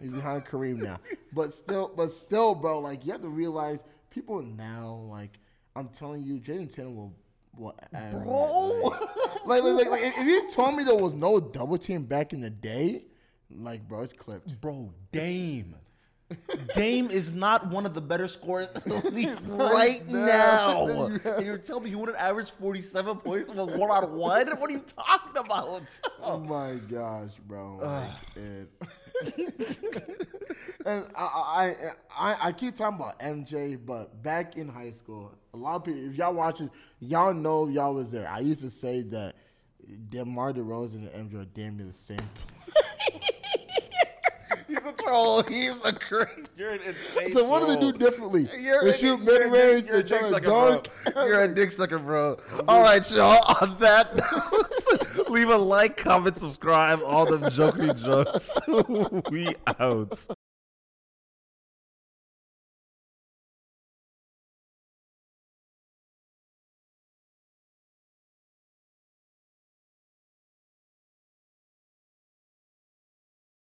[0.00, 0.98] He's behind Kareem now.
[1.32, 2.78] But still, but still, bro.
[2.78, 5.38] Like you have to realize, people now, like
[5.74, 7.12] I'm telling you, Jayson Tatum will.
[7.56, 8.90] will average, Bro.
[9.46, 12.40] like, like, like, like, if you told me there was no double team back in
[12.40, 13.06] the day,
[13.50, 14.60] like, bro, it's clipped.
[14.60, 15.74] Bro, Dame.
[16.74, 20.86] Dame is not one of the better scorers in the league right now.
[20.86, 21.30] now.
[21.36, 24.46] And you're telling me he wouldn't average 47 points was one on one?
[24.48, 25.82] What are you talking about?
[26.22, 27.80] Oh my gosh, bro!
[28.36, 28.68] And
[30.86, 31.76] and I, I
[32.16, 36.08] I I keep talking about MJ, but back in high school, a lot of people,
[36.08, 36.70] if y'all watch watching,
[37.00, 38.28] y'all know y'all was there.
[38.28, 39.34] I used to say that
[40.08, 42.18] DeMar DeRozan and MJ are damn near the same.
[44.74, 45.42] He's a troll.
[45.42, 46.30] He's a crazy.
[46.56, 47.32] You're an insane.
[47.32, 48.48] So what do they do differently?
[48.58, 49.84] You're, they shoot mid range.
[49.84, 50.70] dick- You're a They dick try to sucker, bro.
[50.70, 50.88] dunk.
[51.16, 52.38] You're a dick sucker, bro.
[52.68, 53.44] All right, y'all.
[53.60, 57.00] On that note, leave a like, comment, subscribe.
[57.04, 58.50] All them jokery jokes.
[59.30, 60.26] we out.